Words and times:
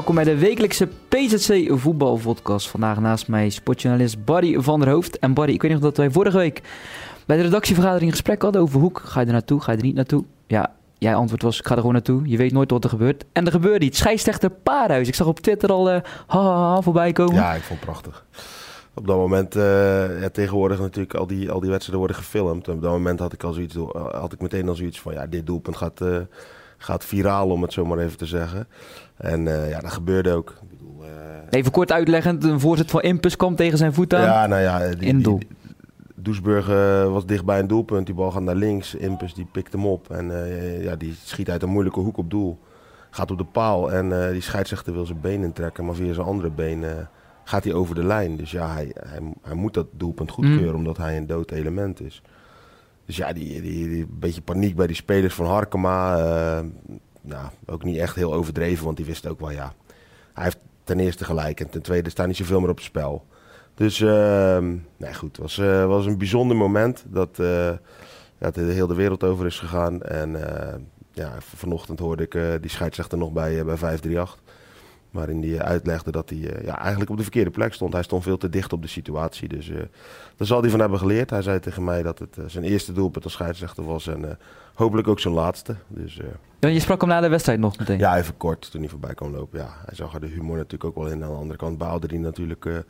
Welkom 0.00 0.24
bij 0.24 0.34
de 0.34 0.38
wekelijkse 0.38 0.88
PZC 1.08 1.78
voetbalpodcast. 1.78 2.68
Vandaag 2.68 3.00
naast 3.00 3.28
mij 3.28 3.50
sportjournalist 3.50 4.24
Barry 4.24 4.60
van 4.60 4.80
der 4.80 4.88
Hoofd. 4.88 5.18
En 5.18 5.34
Barry, 5.34 5.52
ik 5.52 5.62
weet 5.62 5.70
nog 5.70 5.80
dat 5.80 5.96
wij 5.96 6.10
vorige 6.10 6.36
week 6.36 6.62
bij 7.26 7.36
de 7.36 7.42
redactievergadering 7.42 8.10
gesprek 8.10 8.42
hadden 8.42 8.60
over 8.60 8.80
Hoek. 8.80 9.02
Ga 9.04 9.20
je 9.20 9.26
er 9.26 9.32
naartoe, 9.32 9.60
ga 9.60 9.72
je 9.72 9.78
er 9.78 9.84
niet 9.84 9.94
naartoe? 9.94 10.24
Ja, 10.46 10.72
jij 10.98 11.14
antwoord 11.14 11.42
was, 11.42 11.58
ik 11.58 11.66
ga 11.66 11.70
er 11.70 11.76
gewoon 11.76 11.92
naartoe. 11.92 12.28
Je 12.28 12.36
weet 12.36 12.52
nooit 12.52 12.70
wat 12.70 12.84
er 12.84 12.90
gebeurt. 12.90 13.24
En 13.32 13.46
er 13.46 13.52
gebeurde 13.52 13.84
iets. 13.84 13.98
Scheidsrechter 13.98 14.50
Paarhuis. 14.50 15.08
Ik 15.08 15.14
zag 15.14 15.26
op 15.26 15.40
Twitter 15.40 15.70
al 15.70 16.00
ha 16.26 16.80
voorbij 16.80 17.12
komen. 17.12 17.34
Ja, 17.34 17.54
ik 17.54 17.62
vond 17.62 17.80
het 17.80 17.88
prachtig. 17.88 18.24
Op 18.94 19.06
dat 19.06 19.16
moment, 19.16 19.54
ja, 19.54 20.28
tegenwoordig 20.32 20.80
natuurlijk, 20.80 21.14
al 21.14 21.26
die, 21.26 21.50
al 21.50 21.60
die 21.60 21.70
wedstrijden 21.70 22.06
worden 22.06 22.24
gefilmd. 22.24 22.68
En 22.68 22.74
op 22.74 22.82
dat 22.82 22.92
moment 22.92 23.18
had 23.18 23.32
ik, 23.32 23.42
al 23.42 23.52
zoiets, 23.52 23.76
had 24.12 24.32
ik 24.32 24.40
meteen 24.40 24.68
al 24.68 24.74
zoiets 24.74 25.00
van, 25.00 25.12
ja, 25.12 25.26
dit 25.26 25.46
doelpunt 25.46 25.76
gaat, 25.76 26.00
uh, 26.00 26.16
gaat 26.82 27.04
viraal, 27.04 27.48
om 27.48 27.62
het 27.62 27.72
zo 27.72 27.84
maar 27.84 27.98
even 27.98 28.18
te 28.18 28.26
zeggen. 28.26 28.68
En 29.16 29.46
uh, 29.46 29.70
ja, 29.70 29.80
dat 29.80 29.92
gebeurde 29.92 30.32
ook. 30.32 30.50
Ik 30.62 30.68
bedoel, 30.70 31.04
even 31.50 31.72
kort 31.72 31.92
uitleggen, 31.92 32.44
een 32.44 32.60
voorzet 32.60 32.90
van 32.90 33.00
Impus 33.00 33.36
kwam 33.36 33.56
tegen 33.56 33.78
zijn 33.78 33.94
voet 33.94 34.14
aan. 34.14 34.22
Ja, 34.22 34.46
nou 34.46 34.62
ja. 34.62 34.88
Die, 34.88 35.08
in 35.08 35.22
doel. 35.22 35.38
Die, 35.38 35.48
Doesburg 36.14 36.66
was 37.10 37.26
dicht 37.26 37.44
bij 37.44 37.58
een 37.58 37.66
doelpunt. 37.66 38.06
Die 38.06 38.14
bal 38.14 38.30
gaat 38.30 38.42
naar 38.42 38.54
links. 38.54 38.94
Impus 38.94 39.34
die 39.34 39.46
pikt 39.52 39.72
hem 39.72 39.86
op. 39.86 40.10
En 40.10 40.32
ja, 40.82 40.96
die 40.96 41.14
schiet 41.24 41.50
uit 41.50 41.62
een 41.62 41.68
moeilijke 41.68 42.00
hoek 42.00 42.16
op 42.16 42.30
doel. 42.30 42.58
Gaat 43.10 43.30
op 43.30 43.38
de 43.38 43.44
paal. 43.44 43.92
En 43.92 44.32
die 44.32 44.40
scheidsrechter 44.40 44.92
wil 44.92 45.06
zijn 45.06 45.20
been 45.20 45.42
intrekken. 45.42 45.84
Maar 45.84 45.94
via 45.94 46.12
zijn 46.12 46.26
andere 46.26 46.50
been 46.50 46.84
gaat 47.44 47.64
hij 47.64 47.72
over 47.72 47.94
de 47.94 48.04
lijn. 48.04 48.36
Dus 48.36 48.50
ja, 48.50 48.72
hij, 48.72 48.94
hij, 49.06 49.20
hij 49.42 49.54
moet 49.54 49.74
dat 49.74 49.86
doelpunt 49.92 50.30
goedkeuren 50.30 50.70
mm. 50.70 50.76
omdat 50.76 50.96
hij 50.96 51.16
een 51.16 51.26
dood 51.26 51.50
element 51.50 52.00
is. 52.00 52.22
Dus 53.10 53.18
ja, 53.18 53.32
die, 53.32 53.62
die, 53.62 54.06
beetje 54.10 54.40
paniek 54.40 54.76
bij 54.76 54.86
die 54.86 54.96
spelers 54.96 55.34
van 55.34 55.46
Harkema. 55.46 56.18
Uh, 56.18 56.66
nou, 57.20 57.46
ook 57.66 57.84
niet 57.84 57.98
echt 57.98 58.14
heel 58.16 58.34
overdreven, 58.34 58.84
want 58.84 58.96
die 58.96 59.06
wist 59.06 59.26
ook 59.26 59.40
wel, 59.40 59.50
ja, 59.50 59.72
hij 60.32 60.44
heeft 60.44 60.58
ten 60.84 61.00
eerste 61.00 61.24
gelijk 61.24 61.60
en 61.60 61.70
ten 61.70 61.82
tweede 61.82 62.10
staat 62.10 62.26
niet 62.26 62.36
zoveel 62.36 62.60
meer 62.60 62.68
op 62.68 62.76
het 62.76 62.84
spel. 62.84 63.26
Dus, 63.74 64.00
uh, 64.00 64.58
nee 64.96 65.14
goed, 65.14 65.28
het 65.28 65.36
was, 65.36 65.58
uh, 65.58 65.86
was 65.86 66.06
een 66.06 66.18
bijzonder 66.18 66.56
moment 66.56 67.04
dat, 67.08 67.38
uh, 67.40 67.70
dat 68.38 68.54
de 68.54 68.60
hele 68.60 68.94
wereld 68.94 69.24
over 69.24 69.46
is 69.46 69.58
gegaan. 69.58 70.02
En 70.02 70.36
ja, 71.12 71.32
vanochtend 71.38 71.98
hoorde 71.98 72.28
ik 72.28 72.62
die 72.62 72.70
scheidsrechter 72.70 73.18
nog 73.18 73.32
bij, 73.32 73.64
bij 73.64 73.76
538. 73.76 74.38
Waarin 75.10 75.42
hij 75.42 75.62
uitlegde 75.62 76.10
dat 76.10 76.28
hij 76.28 76.38
uh, 76.38 76.64
ja, 76.64 76.78
eigenlijk 76.78 77.10
op 77.10 77.16
de 77.16 77.22
verkeerde 77.22 77.50
plek 77.50 77.72
stond. 77.72 77.92
Hij 77.92 78.02
stond 78.02 78.22
veel 78.22 78.36
te 78.36 78.48
dicht 78.48 78.72
op 78.72 78.82
de 78.82 78.88
situatie. 78.88 79.48
Dus 79.48 79.68
uh, 79.68 79.76
daar 80.36 80.46
zal 80.46 80.60
hij 80.60 80.70
van 80.70 80.80
hebben 80.80 80.98
geleerd. 80.98 81.30
Hij 81.30 81.42
zei 81.42 81.60
tegen 81.60 81.84
mij 81.84 82.02
dat 82.02 82.18
het 82.18 82.36
uh, 82.38 82.44
zijn 82.46 82.64
eerste 82.64 82.92
doelpunt 82.92 83.24
als 83.24 83.32
scheidsrechter 83.32 83.84
was. 83.84 84.06
En 84.06 84.38
hopelijk 84.74 85.08
ook 85.08 85.20
zijn 85.20 85.34
laatste. 85.34 85.76
Dus, 85.88 86.20
ja, 86.60 86.68
je 86.68 86.80
sprak 86.80 87.00
hem 87.00 87.10
na 87.10 87.20
de 87.20 87.28
wedstrijd 87.28 87.58
nog 87.58 87.78
meteen? 87.78 87.98
Ja, 87.98 88.16
even 88.16 88.36
kort 88.36 88.70
toen 88.70 88.80
hij 88.80 88.90
voorbij 88.90 89.14
kwam 89.14 89.32
lopen. 89.32 89.58
Ja, 89.58 89.68
hij 89.86 89.94
zag 89.94 90.14
er 90.14 90.20
de 90.20 90.26
humor 90.26 90.56
natuurlijk 90.56 90.84
ook 90.84 90.94
wel 90.94 91.12
in. 91.12 91.24
Aan 91.24 91.30
de 91.30 91.36
andere 91.36 91.58
kant 91.58 91.78
baalde 91.78 92.06
hij 92.06 92.18
natuurlijk 92.18 92.84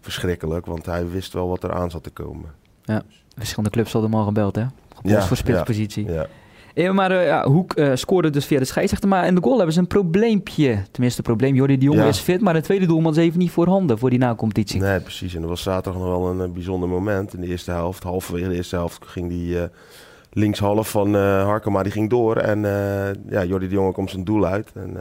verschrikkelijk. 0.00 0.66
Want 0.66 0.86
hij 0.86 1.08
wist 1.08 1.32
wel 1.32 1.48
wat 1.48 1.62
er 1.62 1.72
aan 1.72 1.90
zat 1.90 2.02
te 2.02 2.10
komen. 2.10 2.50
Ja, 2.82 3.02
verschillende 3.36 3.70
clubs 3.70 3.92
hadden 3.92 4.10
hem 4.10 4.20
al 4.20 4.26
gebeld 4.26 4.56
hè? 4.56 4.64
ja, 5.02 5.22
voor 5.22 5.36
spitspositie. 5.36 6.04
Ja, 6.04 6.12
ja. 6.12 6.26
Ja, 6.74 6.92
maar 6.92 7.12
uh, 7.12 7.26
ja, 7.26 7.44
Hoek 7.44 7.78
uh, 7.78 7.90
scoorde 7.94 8.30
dus 8.30 8.46
via 8.46 8.58
de 8.58 8.64
scheidsrechter. 8.64 9.08
Maar 9.08 9.26
in 9.26 9.34
de 9.34 9.42
goal 9.42 9.56
hebben 9.56 9.74
ze 9.74 9.80
een 9.80 9.86
probleempje. 9.86 10.82
Tenminste, 10.90 11.18
een 11.18 11.26
probleem. 11.26 11.54
Jordi 11.54 11.78
de 11.78 11.84
Jong 11.84 11.98
ja. 11.98 12.06
is 12.06 12.18
fit, 12.18 12.40
maar 12.40 12.54
de 12.54 12.60
tweede 12.60 12.86
doelman 12.86 13.12
is 13.12 13.18
even 13.18 13.38
niet 13.38 13.50
voorhanden 13.50 13.98
voor 13.98 14.10
die 14.10 14.18
na-competitie. 14.18 14.80
Nee, 14.80 15.00
precies. 15.00 15.34
En 15.34 15.40
dat 15.40 15.50
was 15.50 15.62
zaterdag 15.62 16.02
nog 16.02 16.10
wel 16.10 16.30
een, 16.30 16.38
een, 16.38 16.52
bijzonder 16.52 16.88
moment. 16.88 17.34
In 17.34 17.40
de 17.40 17.46
eerste 17.46 17.70
helft, 17.70 18.02
halverwege 18.02 18.48
de 18.48 18.54
eerste 18.54 18.76
helft, 18.76 19.06
ging 19.06 19.28
die 19.28 19.54
uh, 19.54 19.62
linkshalf 20.32 20.90
van 20.90 21.14
Harkema 21.14 21.82
die 21.82 21.92
ging 21.92 22.10
door. 22.10 22.36
En 22.36 22.60
ja, 23.28 23.44
Jordi 23.44 23.68
de 23.68 23.74
Jong 23.74 23.92
komt 23.92 24.10
zijn 24.10 24.24
doel 24.24 24.46
uit. 24.46 24.70
En 24.74 24.96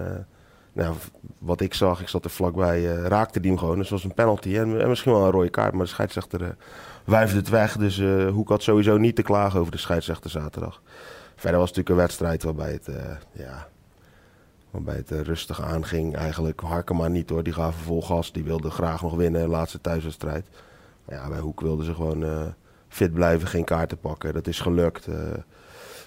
nou, 0.73 0.95
wat 1.39 1.61
ik 1.61 1.73
zag, 1.73 2.01
ik 2.01 2.07
zat 2.07 2.23
er 2.23 2.29
vlakbij, 2.29 2.83
raakte 2.83 3.39
die 3.39 3.51
hem 3.51 3.59
gewoon. 3.59 3.75
Dus 3.77 3.89
het 3.89 4.01
was 4.01 4.03
een 4.03 4.13
penalty 4.13 4.57
en, 4.57 4.81
en, 4.81 4.89
misschien 4.89 5.11
wel 5.11 5.25
een 5.25 5.31
rode 5.31 5.49
kaart. 5.49 5.73
Maar 5.73 5.85
de 5.85 5.91
scheidsrechter 5.91 6.55
wuifde 7.05 7.37
het 7.37 7.49
weg. 7.49 7.77
Dus 7.77 8.01
Hoek 8.31 8.49
had 8.49 8.63
sowieso 8.63 8.97
niet 8.97 9.15
te 9.15 9.21
klagen 9.21 9.59
over 9.59 9.71
de 9.71 9.77
scheidsrechter 9.77 10.29
zaterdag. 10.29 10.81
Verder 11.43 11.59
was 11.59 11.69
het 11.69 11.77
natuurlijk 11.77 11.89
een 11.89 12.07
wedstrijd 12.07 12.43
waarbij 12.43 12.71
het, 12.71 12.87
uh, 12.87 13.45
ja, 13.45 13.67
waarbij 14.71 14.95
het 14.95 15.11
uh, 15.11 15.21
rustig 15.21 15.61
aanging. 15.61 16.15
Eigenlijk 16.15 16.59
Harkema 16.59 17.07
niet 17.07 17.29
hoor, 17.29 17.43
die 17.43 17.53
gaven 17.53 17.83
vol 17.83 18.01
gas. 18.01 18.31
Die 18.31 18.43
wilden 18.43 18.71
graag 18.71 19.01
nog 19.01 19.15
winnen, 19.15 19.41
de 19.41 19.47
laatste 19.47 19.81
thuiswedstrijd. 19.81 20.45
Maar 21.05 21.15
ja, 21.15 21.27
bij 21.29 21.39
Hoek 21.39 21.61
wilden 21.61 21.85
ze 21.85 21.93
gewoon 21.93 22.23
uh, 22.23 22.41
fit 22.87 23.13
blijven, 23.13 23.47
geen 23.47 23.63
kaarten 23.63 23.97
pakken. 23.97 24.33
Dat 24.33 24.47
is 24.47 24.59
gelukt. 24.59 25.07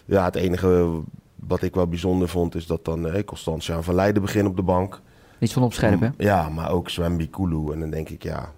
ja, 0.04 0.24
het 0.24 0.34
enige 0.34 1.00
wat 1.34 1.62
ik 1.62 1.74
wel 1.74 1.86
bijzonder 1.86 2.28
vond 2.28 2.54
is 2.54 2.66
dat 2.66 2.84
dan 2.84 3.08
eh, 3.08 3.24
Constantia 3.24 3.82
van 3.82 3.94
Leiden 3.94 4.22
begint 4.22 4.48
op 4.48 4.56
de 4.56 4.62
bank. 4.62 5.00
Niet 5.38 5.52
van 5.52 5.62
opscherpen. 5.62 6.14
Ja, 6.18 6.48
maar 6.48 6.70
ook 6.70 6.90
Zwembi 6.90 7.30
Kulu. 7.30 7.72
En 7.72 7.80
dan 7.80 7.90
denk 7.90 8.08
ik, 8.08 8.22
ja, 8.22 8.52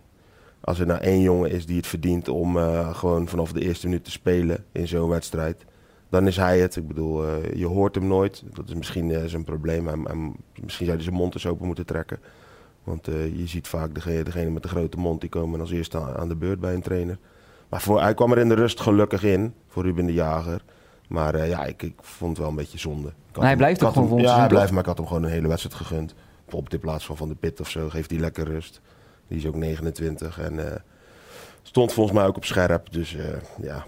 als 0.61 0.79
er 0.79 0.87
nou 0.87 1.01
één 1.01 1.21
jongen 1.21 1.51
is 1.51 1.67
die 1.67 1.77
het 1.77 1.87
verdient 1.87 2.29
om 2.29 2.57
gewoon 2.93 3.29
vanaf 3.29 3.53
de 3.53 3.61
eerste 3.61 3.87
minuut 3.87 4.05
te 4.05 4.11
spelen 4.11 4.65
in 4.73 4.89
zo'n 4.89 5.09
wedstrijd 5.09 5.67
dan 6.09 6.27
is 6.27 6.37
hij 6.37 6.59
het. 6.59 6.77
Ik 6.77 6.89
bedoel, 6.89 7.29
uh, 7.29 7.55
je 7.55 7.67
hoort 7.67 7.95
hem 7.95 8.07
nooit. 8.07 8.43
Dat 8.53 8.69
is 8.69 8.75
misschien 8.75 9.11
uh, 9.11 9.25
zijn 9.25 9.45
probleem. 9.45 9.87
Hij, 9.87 9.97
hij, 10.05 10.33
misschien 10.63 10.87
zou 10.87 10.97
hij 10.97 11.03
zijn 11.03 11.17
mond 11.17 11.35
eens 11.35 11.47
open 11.47 11.67
moeten 11.67 11.87
trekken. 11.87 12.19
Want 12.85 13.09
uh, 13.09 13.37
je 13.39 13.47
ziet 13.47 13.69
vaak 13.69 13.95
degene, 13.95 14.23
degene, 14.23 14.51
met 14.51 14.63
de 14.63 14.69
grote 14.69 14.99
mond, 14.99 15.21
die 15.21 15.31
komen 15.31 15.61
als 15.61 15.71
eerste 15.71 15.99
aan, 15.99 16.17
aan 16.17 16.29
de 16.29 16.37
beurt 16.37 16.61
bij 16.61 16.75
een 16.75 16.83
trainer. 16.83 17.19
Maar 17.69 17.81
voor, 17.81 18.01
hij 18.01 18.15
kwam 18.15 18.33
er 18.33 18.39
in 18.39 18.49
de 18.49 18.55
rust 18.55 18.81
gelukkig 18.81 19.23
in, 19.23 19.55
voor 19.67 19.83
Ruben 19.83 20.07
de 20.07 20.13
Jager. 20.13 20.63
Maar 21.09 21.47
ja, 21.47 21.65
ik, 21.65 21.83
ik, 21.83 21.95
vond 22.01 22.31
het 22.31 22.39
wel 22.39 22.49
een 22.49 22.55
beetje 22.55 22.79
zonde. 22.79 23.13
Maar 23.35 23.47
hij 23.47 23.57
blijft 23.57 23.81
toch 23.81 23.93
gewoon 23.93 24.21
Ja, 24.21 24.39
hij 24.39 24.49
blijft, 24.49 24.71
maar 24.71 24.81
ik 24.81 24.87
had 24.87 24.97
hem 24.97 25.07
gewoon 25.07 25.23
een 25.23 25.31
hele 25.31 25.49
wedstrijd 25.49 25.77
gegund. 25.77 26.15
Bijvoorbeeld 26.43 26.75
in 26.75 26.81
plaats 26.81 27.07
van 27.07 27.17
Van 27.17 27.29
de 27.29 27.35
Pit 27.35 27.61
of 27.61 27.71
zo, 27.71 27.89
geeft 27.89 28.11
hij 28.11 28.21
lekker 28.21 28.45
rust. 28.45 28.81
Die 29.29 29.39
is 29.39 29.47
ook 29.47 29.55
29 29.55 30.41
en 30.41 30.83
stond 31.63 31.93
volgens 31.93 32.17
mij 32.17 32.27
ook 32.27 32.37
op 32.37 32.45
scherp. 32.45 32.93
Dus 32.93 33.17
ja, 33.61 33.85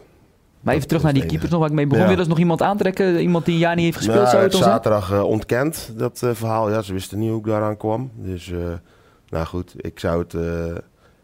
maar 0.60 0.74
even 0.74 0.88
terug 0.88 1.02
naar 1.02 1.12
die 1.12 1.26
keepers 1.26 1.50
nog 1.50 1.60
waar 1.60 1.68
ik 1.68 1.74
mee 1.74 1.86
begon. 1.86 2.08
Ja. 2.08 2.16
Wil 2.16 2.26
nog 2.26 2.38
iemand 2.38 2.62
aantrekken? 2.62 3.20
Iemand 3.20 3.44
die 3.44 3.54
een 3.54 3.60
jaar 3.60 3.74
niet 3.74 3.84
heeft 3.84 3.96
gespeeld? 3.96 4.18
Nou, 4.18 4.30
zou 4.30 4.42
het 4.42 4.54
zaterdag 4.54 5.12
uh, 5.12 5.22
ontkend, 5.22 5.92
dat 5.96 6.20
uh, 6.24 6.30
verhaal. 6.32 6.70
Ja, 6.70 6.82
ze 6.82 6.92
wisten 6.92 7.18
niet 7.18 7.30
hoe 7.30 7.38
ik 7.38 7.44
daaraan 7.44 7.76
kwam. 7.76 8.10
Dus, 8.14 8.48
uh, 8.48 8.58
nou 9.28 9.46
goed, 9.46 9.74
ik 9.76 9.98
zou 9.98 10.18
het 10.18 10.34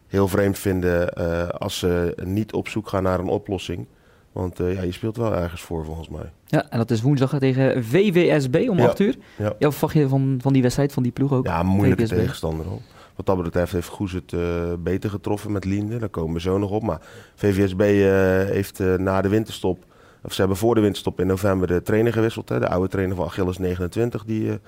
heel 0.07 0.27
vreemd 0.27 0.59
vinden 0.59 1.13
als 1.59 1.79
ze 1.79 2.17
niet 2.23 2.53
op 2.53 2.67
zoek 2.67 2.87
gaan 2.87 3.03
naar 3.03 3.19
een 3.19 3.27
oplossing. 3.27 3.87
Want 4.31 4.57
ja, 4.57 4.81
je 4.81 4.91
speelt 4.91 5.17
wel 5.17 5.35
ergens 5.35 5.61
voor, 5.61 5.85
volgens 5.85 6.09
mij. 6.09 6.31
Ja, 6.45 6.69
en 6.69 6.77
dat 6.77 6.91
is 6.91 7.01
woensdag 7.01 7.39
tegen 7.39 7.83
VWSB 7.83 8.65
om 8.69 8.79
8 8.79 8.99
uur. 8.99 9.15
Ja. 9.37 9.53
Jouw 9.59 9.71
verwacht 9.71 9.93
je 9.93 10.07
van, 10.07 10.39
van 10.41 10.53
die 10.53 10.61
wedstrijd, 10.61 10.93
van 10.93 11.03
die 11.03 11.11
ploeg 11.11 11.33
ook? 11.33 11.45
Ja, 11.45 11.63
moeilijke 11.63 12.07
VWSB. 12.07 12.15
tegenstander 12.15 12.65
hoor. 12.65 12.81
Wat 13.17 13.25
dat 13.25 13.43
betreft 13.43 13.71
heeft 13.71 13.87
Goes 13.87 14.11
het 14.11 14.31
uh, 14.31 14.41
beter 14.79 15.09
getroffen 15.09 15.51
met 15.51 15.65
Linde. 15.65 15.97
Daar 15.97 16.09
komen 16.09 16.33
we 16.33 16.39
zo 16.39 16.57
nog 16.57 16.69
op. 16.69 16.83
Maar 16.83 17.01
VVSB 17.35 17.81
uh, 17.81 18.07
heeft 18.53 18.79
uh, 18.79 18.95
na 18.95 19.21
de 19.21 19.29
winterstop, 19.29 19.83
of 20.23 20.33
ze 20.33 20.39
hebben 20.39 20.57
voor 20.57 20.75
de 20.75 20.81
winterstop 20.81 21.19
in 21.19 21.27
november 21.27 21.67
de 21.67 21.81
trainer 21.81 22.13
gewisseld. 22.13 22.49
Hè, 22.49 22.59
de 22.59 22.67
oude 22.67 22.87
trainer 22.87 23.15
van 23.15 23.25
Achilles 23.25 23.57
29, 23.57 24.25
die 24.25 24.59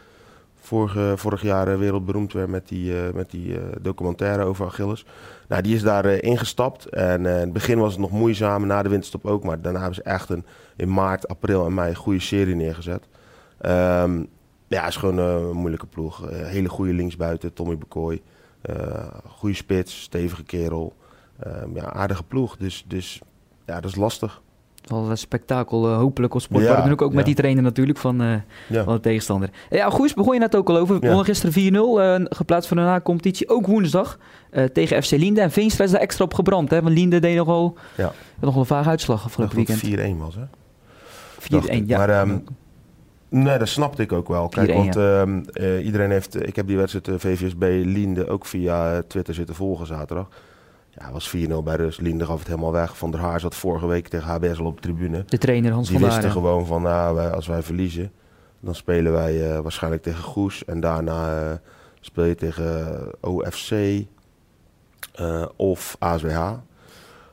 vorige, 0.55 1.13
vorig 1.15 1.41
jaar 1.41 1.79
wereldberoemd 1.79 2.33
werd 2.33 2.49
met 2.49 2.67
die, 2.67 2.93
met 3.13 3.31
die 3.31 3.59
documentaire 3.81 4.43
over 4.43 4.65
Achilles. 4.65 5.05
Nou, 5.47 5.61
die 5.61 5.75
is 5.75 5.81
daar 5.81 6.05
ingestapt. 6.05 6.85
En 6.85 7.25
in 7.25 7.25
het 7.25 7.53
begin 7.53 7.79
was 7.79 7.91
het 7.91 8.01
nog 8.01 8.11
moeizaam, 8.11 8.67
na 8.67 8.83
de 8.83 8.89
winterstop 8.89 9.25
ook. 9.25 9.43
Maar 9.43 9.61
daarna 9.61 9.79
hebben 9.79 9.95
ze 9.95 10.03
echt 10.03 10.29
een, 10.29 10.45
in 10.75 10.93
maart, 10.93 11.27
april 11.27 11.65
en 11.65 11.73
mei 11.73 11.89
een 11.89 11.95
goede 11.95 12.19
serie 12.19 12.55
neergezet. 12.55 13.03
Um, 13.65 14.27
ja, 14.67 14.87
is 14.87 14.95
gewoon 14.95 15.17
een 15.17 15.55
moeilijke 15.55 15.85
ploeg. 15.85 16.29
hele 16.29 16.69
goede 16.69 16.93
linksbuiten, 16.93 17.53
Tommy 17.53 17.77
Bekooi. 17.77 18.21
Uh, 18.65 19.07
goede 19.27 19.55
spits, 19.55 20.01
stevige 20.01 20.43
kerel. 20.43 20.93
Uh, 21.47 21.53
ja, 21.73 21.93
aardige 21.93 22.23
ploeg. 22.23 22.57
Dus, 22.57 22.83
dus 22.87 23.21
ja, 23.65 23.79
dat 23.79 23.89
is 23.89 23.95
lastig. 23.95 24.41
Wel 24.85 25.09
een 25.09 25.17
spektakel, 25.17 25.89
uh, 25.89 25.97
hopelijk 25.97 26.33
op 26.33 26.41
sport. 26.41 26.63
Ja, 26.63 26.89
ook 26.89 26.99
ja. 26.99 27.09
met 27.11 27.25
die 27.25 27.35
trainer 27.35 27.63
natuurlijk 27.63 27.97
van, 27.97 28.21
uh, 28.21 28.33
ja. 28.67 28.83
van 28.83 28.93
de 28.93 28.99
tegenstander. 28.99 29.49
Ja, 29.69 29.89
goed, 29.89 30.15
begon 30.15 30.33
je 30.33 30.39
net 30.39 30.55
ook 30.55 30.69
al 30.69 30.77
over. 30.77 30.99
We 30.99 31.07
ja. 31.07 31.23
gisteren 31.23 32.23
4-0, 32.23 32.35
geplaatst 32.35 32.67
voor 32.67 32.77
de 32.77 32.83
na-competitie. 32.83 33.49
Ook 33.49 33.67
woensdag 33.67 34.17
tegen 34.73 35.03
FC 35.03 35.11
Linde. 35.11 35.41
En 35.41 35.51
Veenstra 35.51 35.83
is 35.83 35.91
daar 35.91 36.01
extra 36.01 36.25
op 36.25 36.33
gebrand. 36.33 36.69
Hè? 36.69 36.81
Want 36.81 36.95
Linde 36.95 37.19
deed 37.19 37.35
nogal, 37.35 37.77
ja. 37.97 38.11
nog 38.39 38.55
een 38.55 38.65
vage 38.65 38.89
uitslag 38.89 39.23
afgelopen 39.23 39.55
weekend. 39.55 40.15
4-1 40.15 40.17
was, 40.17 40.35
hè? 40.35 40.45
4-1, 41.81 41.85
ja. 41.85 41.97
Maar 41.97 42.21
um, 42.21 42.43
Nee, 43.29 43.57
dat 43.57 43.67
snapte 43.67 44.01
ik 44.01 44.11
ook 44.11 44.27
wel. 44.27 44.49
Kijk, 44.49 44.73
want 44.73 44.93
ja. 44.93 45.25
uh, 45.53 45.85
iedereen 45.85 46.11
heeft. 46.11 46.47
Ik 46.47 46.55
heb 46.55 46.67
die 46.67 46.77
wedstrijd 46.77 47.07
uh, 47.07 47.15
VVSB 47.17 47.81
Linde 47.85 48.27
ook 48.27 48.45
via 48.45 48.93
uh, 48.93 48.99
Twitter 49.07 49.33
zitten 49.33 49.55
volgen 49.55 49.85
zaterdag. 49.85 50.27
Ja, 50.89 51.11
was 51.11 51.35
4-0 51.35 51.39
bij 51.63 51.75
rust. 51.75 52.01
Linde 52.01 52.25
gaf 52.25 52.39
het 52.39 52.47
helemaal 52.47 52.71
weg. 52.71 52.97
Van 52.97 53.11
der 53.11 53.19
Haar 53.19 53.39
zat 53.39 53.55
vorige 53.55 53.87
week 53.87 54.07
tegen 54.07 54.27
HBS 54.27 54.59
al 54.59 54.65
op 54.65 54.75
de 54.75 54.81
tribune. 54.81 55.23
De 55.25 55.37
trainer 55.37 55.71
Hans 55.71 55.89
Die 55.89 55.99
van 55.99 56.09
wisten 56.09 56.31
gewoon 56.31 56.65
van, 56.65 56.81
nou, 56.81 57.15
wij, 57.15 57.29
als 57.29 57.47
wij 57.47 57.63
verliezen, 57.63 58.11
dan 58.59 58.75
spelen 58.75 59.11
wij 59.11 59.61
waarschijnlijk 59.61 60.03
tegen 60.03 60.23
Goes. 60.23 60.65
En 60.65 60.79
daarna 60.79 61.61
speel 61.99 62.23
je 62.23 62.35
tegen 62.35 62.97
OFC 63.21 63.73
of 65.55 65.95
ASWH. 65.99 66.51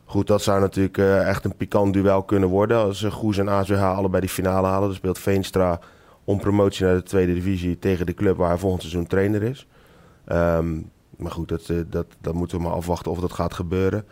Goed, 0.09 0.27
dat 0.27 0.43
zou 0.43 0.61
natuurlijk 0.61 0.97
uh, 0.97 1.29
echt 1.29 1.45
een 1.45 1.57
pikant 1.57 1.93
duel 1.93 2.23
kunnen 2.23 2.49
worden. 2.49 2.77
Als 2.77 3.03
uh, 3.03 3.13
Goes 3.13 3.39
en 3.39 3.49
ASWH 3.49 3.97
allebei 3.97 4.21
die 4.21 4.31
finale 4.31 4.67
halen. 4.67 4.89
Dan 4.89 4.97
speelt 4.97 5.19
Veenstra 5.19 5.81
om 6.25 6.39
promotie 6.39 6.85
naar 6.85 6.95
de 6.95 7.03
tweede 7.03 7.35
divisie 7.35 7.79
tegen 7.79 8.07
de 8.07 8.15
club 8.15 8.37
waar 8.37 8.49
hij 8.49 8.59
volgend 8.59 8.83
seizoen 8.83 9.07
trainer 9.07 9.43
is. 9.43 9.67
Ehm, 10.25 10.81
maar 11.17 11.31
goed, 11.31 11.49
dat, 11.49 11.69
eh, 11.69 11.77
dat, 11.87 12.07
dat 12.21 12.35
moeten 12.35 12.57
we 12.57 12.63
maar 12.63 12.73
afwachten 12.73 13.11
of 13.11 13.19
dat 13.19 13.33
gaat 13.33 13.55
gebeuren. 13.55 14.05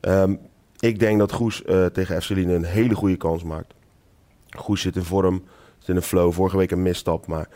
Ehm, 0.00 0.34
ik 0.78 0.98
denk 0.98 1.18
dat 1.18 1.32
Goes 1.32 1.64
eh, 1.64 1.86
tegen 1.86 2.22
FC 2.22 2.28
Lien 2.28 2.48
een 2.48 2.64
hele 2.64 2.94
goede 2.94 3.16
kans 3.16 3.42
maakt. 3.42 3.74
Goes 4.50 4.80
zit 4.80 4.96
in 4.96 5.02
vorm, 5.02 5.42
zit 5.78 5.88
in 5.88 5.96
een 5.96 6.02
flow. 6.02 6.32
Vorige 6.32 6.56
week 6.56 6.70
een 6.70 6.82
misstap, 6.82 7.26
maar 7.26 7.48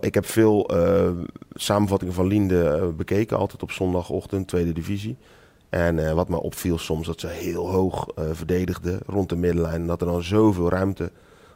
ik 0.00 0.14
heb 0.14 0.26
veel 0.26 0.68
eh, 0.68 1.10
samenvattingen 1.52 2.14
van 2.14 2.26
Liende 2.26 2.68
eh, 2.68 2.88
bekeken. 2.96 3.38
Altijd 3.38 3.62
op 3.62 3.70
zondagochtend, 3.70 4.48
tweede 4.48 4.72
divisie. 4.72 5.16
En 5.68 6.06
eh, 6.06 6.12
wat 6.12 6.28
me 6.28 6.42
opviel 6.42 6.78
soms, 6.78 7.06
dat 7.06 7.20
ze 7.20 7.26
heel 7.26 7.70
hoog 7.70 8.08
eh, 8.08 8.24
verdedigden 8.32 9.00
rond 9.06 9.28
de 9.28 9.36
middenlijn. 9.36 9.80
En 9.80 9.86
dat 9.86 10.00
er 10.00 10.06
dan 10.06 10.22
zoveel 10.22 10.70
ruimte 10.70 11.10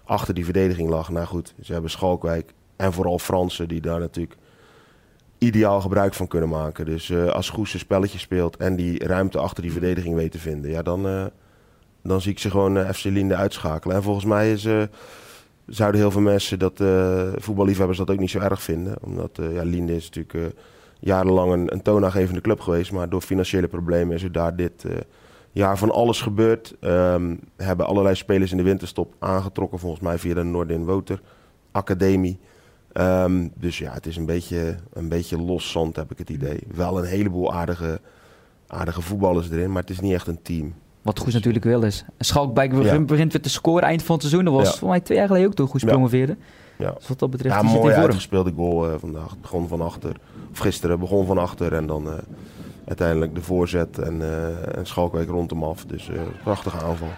achter 0.04 0.34
die 0.34 0.44
verdediging 0.44 0.88
lag. 0.88 1.10
Nou 1.10 1.26
goed, 1.26 1.54
ze 1.62 1.72
hebben 1.72 1.90
Schalkwijk 1.90 2.52
en 2.76 2.92
vooral 2.92 3.18
Fransen 3.18 3.68
die 3.68 3.80
daar 3.80 4.00
natuurlijk 4.00 4.36
ideaal 5.38 5.80
gebruik 5.80 6.14
van 6.14 6.28
kunnen 6.28 6.48
maken. 6.48 6.84
Dus 6.84 7.10
eh, 7.10 7.26
als 7.26 7.50
Goes 7.50 7.72
een 7.72 7.78
spelletje 7.78 8.18
speelt 8.18 8.56
en 8.56 8.76
die 8.76 9.06
ruimte 9.06 9.38
achter 9.38 9.62
die 9.62 9.72
verdediging 9.72 10.14
weet 10.14 10.32
te 10.32 10.38
vinden, 10.38 10.70
ja, 10.70 10.82
dan, 10.82 11.30
dan 12.02 12.20
zie 12.20 12.32
ik 12.32 12.38
ze 12.38 12.50
gewoon 12.50 12.94
FC 12.94 13.04
Linde 13.04 13.36
uitschakelen. 13.36 13.96
En 13.96 14.02
volgens 14.02 14.24
mij 14.24 14.52
is, 14.52 14.68
zouden 15.66 16.00
heel 16.00 16.10
veel 16.10 16.20
mensen 16.20 16.58
dat, 16.58 16.82
voetballiefhebbers 17.36 17.98
dat 17.98 18.10
ook 18.10 18.18
niet 18.18 18.30
zo 18.30 18.38
erg 18.38 18.62
vinden. 18.62 18.96
Omdat 19.02 19.38
ja, 19.52 19.62
Linde 19.62 19.96
is 19.96 20.10
natuurlijk 20.10 20.54
jarenlang 21.04 21.52
een, 21.52 21.72
een 21.72 21.82
toonaangevende 21.82 22.40
club 22.40 22.60
geweest, 22.60 22.92
maar 22.92 23.08
door 23.08 23.20
financiële 23.20 23.68
problemen 23.68 24.14
is 24.14 24.22
er 24.22 24.32
daar 24.32 24.56
dit 24.56 24.84
eh, 24.84 24.96
jaar 25.52 25.78
van 25.78 25.90
alles 25.90 26.20
gebeurd. 26.20 26.74
Ehm, 26.80 27.36
hebben 27.56 27.86
allerlei 27.86 28.14
spelers 28.14 28.50
in 28.50 28.56
de 28.56 28.62
winterstop 28.62 29.14
aangetrokken, 29.18 29.78
volgens 29.78 30.02
mij 30.02 30.18
via 30.18 30.34
de 30.34 30.42
Noordin 30.42 30.84
Woter 30.84 31.20
Academie. 31.72 32.38
Ehm, 32.92 33.48
dus 33.54 33.78
ja, 33.78 33.92
het 33.92 34.06
is 34.06 34.16
een 34.16 34.26
beetje, 34.26 34.76
een 34.92 35.08
beetje 35.08 35.38
los 35.42 35.70
zand, 35.70 35.96
heb 35.96 36.10
ik 36.10 36.18
het 36.18 36.30
idee. 36.30 36.58
Wel 36.74 36.98
een 36.98 37.04
heleboel 37.04 37.52
aardige, 37.52 38.00
aardige 38.66 39.00
voetballers 39.02 39.50
erin, 39.50 39.72
maar 39.72 39.80
het 39.82 39.90
is 39.90 40.00
niet 40.00 40.12
echt 40.12 40.26
een 40.26 40.42
team. 40.42 40.74
Wat 41.02 41.18
goed 41.18 41.32
natuurlijk 41.32 41.64
wel 41.64 41.82
is. 41.82 42.04
Ja. 42.84 43.00
begint 43.06 43.32
weer 43.32 43.42
te 43.42 43.50
scoren 43.50 43.82
eind 43.82 44.02
van 44.02 44.14
het 44.16 44.24
seizoen. 44.24 44.44
Dat 44.44 44.54
was 44.54 44.72
Ja. 44.72 44.78
voor 44.78 44.88
mij 44.88 45.00
twee 45.00 45.18
jaar 45.18 45.26
geleden 45.26 45.48
ook 45.48 45.54
toen 45.54 45.68
goed 45.68 45.80
Ja. 45.80 45.86
promoveerde. 45.86 46.36
Ja. 46.82 46.92
Dus 46.98 47.08
wat 47.08 47.18
dat 47.18 47.30
betreft, 47.30 47.54
Ja, 47.54 47.62
mooi 47.62 47.94
uitgespeelde 47.94 48.52
goal 48.56 48.90
eh, 48.90 48.94
vandaag. 48.98 49.30
Het 49.30 49.40
begon 49.40 49.68
van 49.68 49.80
achter, 49.80 50.16
of 50.52 50.58
gisteren 50.58 50.98
begon 50.98 51.26
van 51.26 51.38
achter 51.38 51.72
en 51.72 51.86
dan 51.86 52.06
eh, 52.06 52.14
uiteindelijk 52.84 53.34
de 53.34 53.42
voorzet 53.42 53.98
en, 53.98 54.22
eh 54.22 54.76
en 54.76 54.86
Schalkwijk 54.86 55.28
rond 55.28 55.50
hem 55.50 55.64
af. 55.64 55.84
Dus 55.84 56.10
prachtige 56.42 56.84
aanval. 56.84 57.08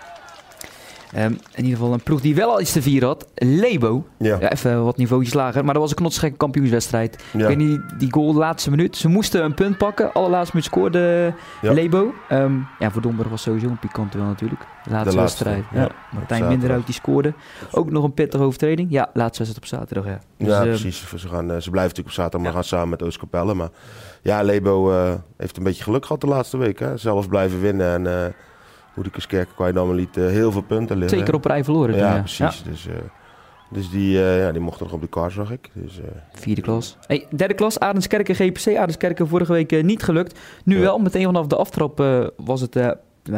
Ehm, 1.14 1.32
in 1.32 1.64
ieder 1.64 1.78
geval 1.78 1.93
een 1.93 2.02
ploeg 2.02 2.20
die 2.20 2.34
wel 2.34 2.50
al 2.50 2.61
iets 2.61 2.72
te 2.72 2.82
vieren 2.82 3.08
had. 3.08 3.26
Lebo. 3.34 4.05
Ja, 4.19 4.37
Ja, 4.40 4.50
even 4.52 4.84
wat 4.84 4.96
niveautjes 4.96 5.34
lager. 5.34 5.64
Maar 5.64 5.72
dat 5.72 5.82
was 5.82 5.90
een 5.90 5.96
knotsgekke 5.96 6.37
kampioenswedstrijd. 6.37 7.22
ja. 7.32 7.40
Ik 7.40 7.46
weet 7.46 7.56
niet, 7.69 7.81
die 7.99 8.12
goal 8.12 8.32
de 8.32 8.38
laatste 8.38 8.70
minuut. 8.70 8.96
Ze 8.96 9.08
moesten 9.08 9.44
een 9.44 9.55
punt 9.55 9.78
pakken. 9.78 10.12
Allerlaatste 10.12 10.56
minuut 10.56 10.70
scoorde 10.70 11.34
Ja. 11.62 11.72
Lebo. 11.72 12.12
Ehm, 12.28 12.52
ja, 12.78 12.90
voor 12.90 13.02
Domburg 13.02 13.28
was 13.28 13.43
sowieso 13.43 13.66
een 13.69 13.78
pikante 13.78 14.19
wel 14.19 14.26
natuurlijk. 14.26 14.61
De 14.84 14.90
laatste, 14.90 15.11
De 15.11 15.16
laatste, 15.16 15.44
wedstrijd. 15.44 15.93
Martijn. 16.12 16.49
Minderhout 16.49 16.87
die 16.87 16.94
scoorde. 16.94 17.34
Ook 17.70 17.90
nog 17.90 18.05
een 18.05 18.14
pittige 18.14 18.43
overtreding. 18.43 18.90
Ja, 18.90 19.11
laatste 19.12 19.43
wedstrijd 19.44 19.56
op 19.72 19.78
zaterdag. 19.78 20.05
Ja, 20.12 20.19
Dus, 20.38 20.49
ja, 20.49 20.61
ehm, 20.61 20.69
precies. 20.69 21.08
Ze, 21.16 21.28
gaan, 21.28 21.50
eh, 21.50 21.56
ze 21.61 21.70
blijven 21.70 21.72
natuurlijk 21.72 22.06
op 22.06 22.12
zaterdag, 22.12 22.40
maar 22.43 22.52
gaan 22.52 22.64
samen 22.64 22.88
met 22.88 23.02
Oostkapelle. 23.02 23.55
Maar 23.55 23.69
ja, 24.22 24.43
Lebo 24.43 24.90
eh, 24.93 25.14
heeft 25.37 25.56
een 25.56 25.62
beetje 25.62 25.82
geluk 25.82 26.06
gehad 26.06 26.20
de 26.20 26.26
laatste 26.26 26.56
week. 26.56 26.78
Hè. 26.78 26.96
Zelf 26.96 27.28
blijven 27.28 27.61
winnen 27.61 27.93
en 27.93 28.05
uh, 28.05 28.32
Hoedekeskerk 28.94 29.49
kwam 29.55 29.93
liet 29.93 30.17
uh, 30.17 30.26
heel 30.26 30.52
veel 30.52 30.62
punten 30.62 30.96
liggen. 30.96 31.19
Zeker 31.19 31.35
op 31.35 31.44
rij 31.44 31.64
verloren. 31.64 31.96
Ja, 31.96 32.19
precies. 32.19 32.62
Dus, 32.62 32.87
uh, 32.87 32.94
dus 33.70 33.91
die, 33.91 34.14
uh, 34.19 34.38
ja, 34.38 34.52
die 34.52 34.61
mocht 34.61 34.81
nog 34.81 34.93
op 34.93 35.00
de 35.00 35.06
kar, 35.06 35.31
zag 35.31 35.50
ik. 35.50 35.70
Dus, 35.73 36.00
Vierde 36.32 36.61
klas. 36.61 36.96
Hey, 37.06 37.26
derde 37.37 37.55
klas, 37.55 37.79
Adenskerken 37.79 38.35
GPC. 38.35 38.76
Adenskerken 38.76 39.29
vorige 39.29 39.52
week 39.52 39.82
niet 39.82 40.02
gelukt. 40.02 40.38
Nu 40.64 40.81
wel, 40.81 40.99
meteen 40.99 41.25
vanaf 41.25 41.46
de 41.46 41.56
aftrap 41.56 42.05
was 42.37 42.61
het 42.61 42.76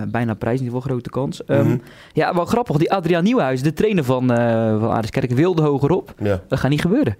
bijna 0.08 0.34
prijs, 0.34 0.58
in 0.60 0.64
ieder 0.64 0.80
geval 0.80 0.90
grote 0.94 1.10
kans. 1.10 1.42
Um, 1.46 1.66
Mhm. 1.66 1.76
Ja, 2.12 2.34
wel 2.34 2.44
grappig. 2.44 2.76
Die 2.76 2.92
Adriaan 2.92 3.24
Nieuwhuis, 3.24 3.62
de 3.62 3.72
trainer 3.72 4.04
van, 4.04 4.32
uh, 4.32 4.38
van 4.80 4.90
Adenskerken, 4.90 5.36
wilde 5.36 5.62
hogerop. 5.62 6.14
ja. 6.18 6.40
Dat 6.48 6.58
gaat 6.58 6.70
niet 6.70 6.80
gebeuren. 6.80 7.16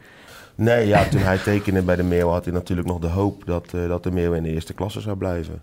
Nee, 0.54 0.86
ja, 0.86 1.04
toen 1.04 1.20
hij 1.20 1.38
tekende 1.38 1.82
bij 1.82 1.96
de 1.96 2.02
Meeuw 2.02 2.28
had 2.28 2.44
hij 2.44 2.54
natuurlijk 2.54 2.88
nog 2.88 2.98
de 2.98 3.06
hoop 3.06 3.46
dat, 3.46 3.72
uh, 3.74 3.88
dat 3.88 4.02
de 4.02 4.10
Meeuw 4.10 4.32
in 4.32 4.42
de 4.42 4.48
eerste 4.52 4.72
klasse 4.74 5.00
zou 5.00 5.16
blijven. 5.16 5.62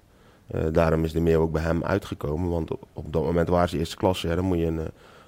Uh, 0.55 0.61
daarom 0.71 1.03
is 1.03 1.11
de 1.11 1.19
Meeuw 1.19 1.41
ook 1.41 1.51
bij 1.51 1.61
hem 1.61 1.83
uitgekomen. 1.83 2.49
Want 2.49 2.71
op, 2.93 3.13
dat 3.13 3.23
moment 3.23 3.47
waren 3.49 3.69
ze 3.69 3.77
eerste 3.77 3.95
klasse. 3.95 4.27
Ja, 4.27 4.35
dan 4.35 4.45
moet 4.45 4.59
je 4.59 4.65
een, 4.65 4.79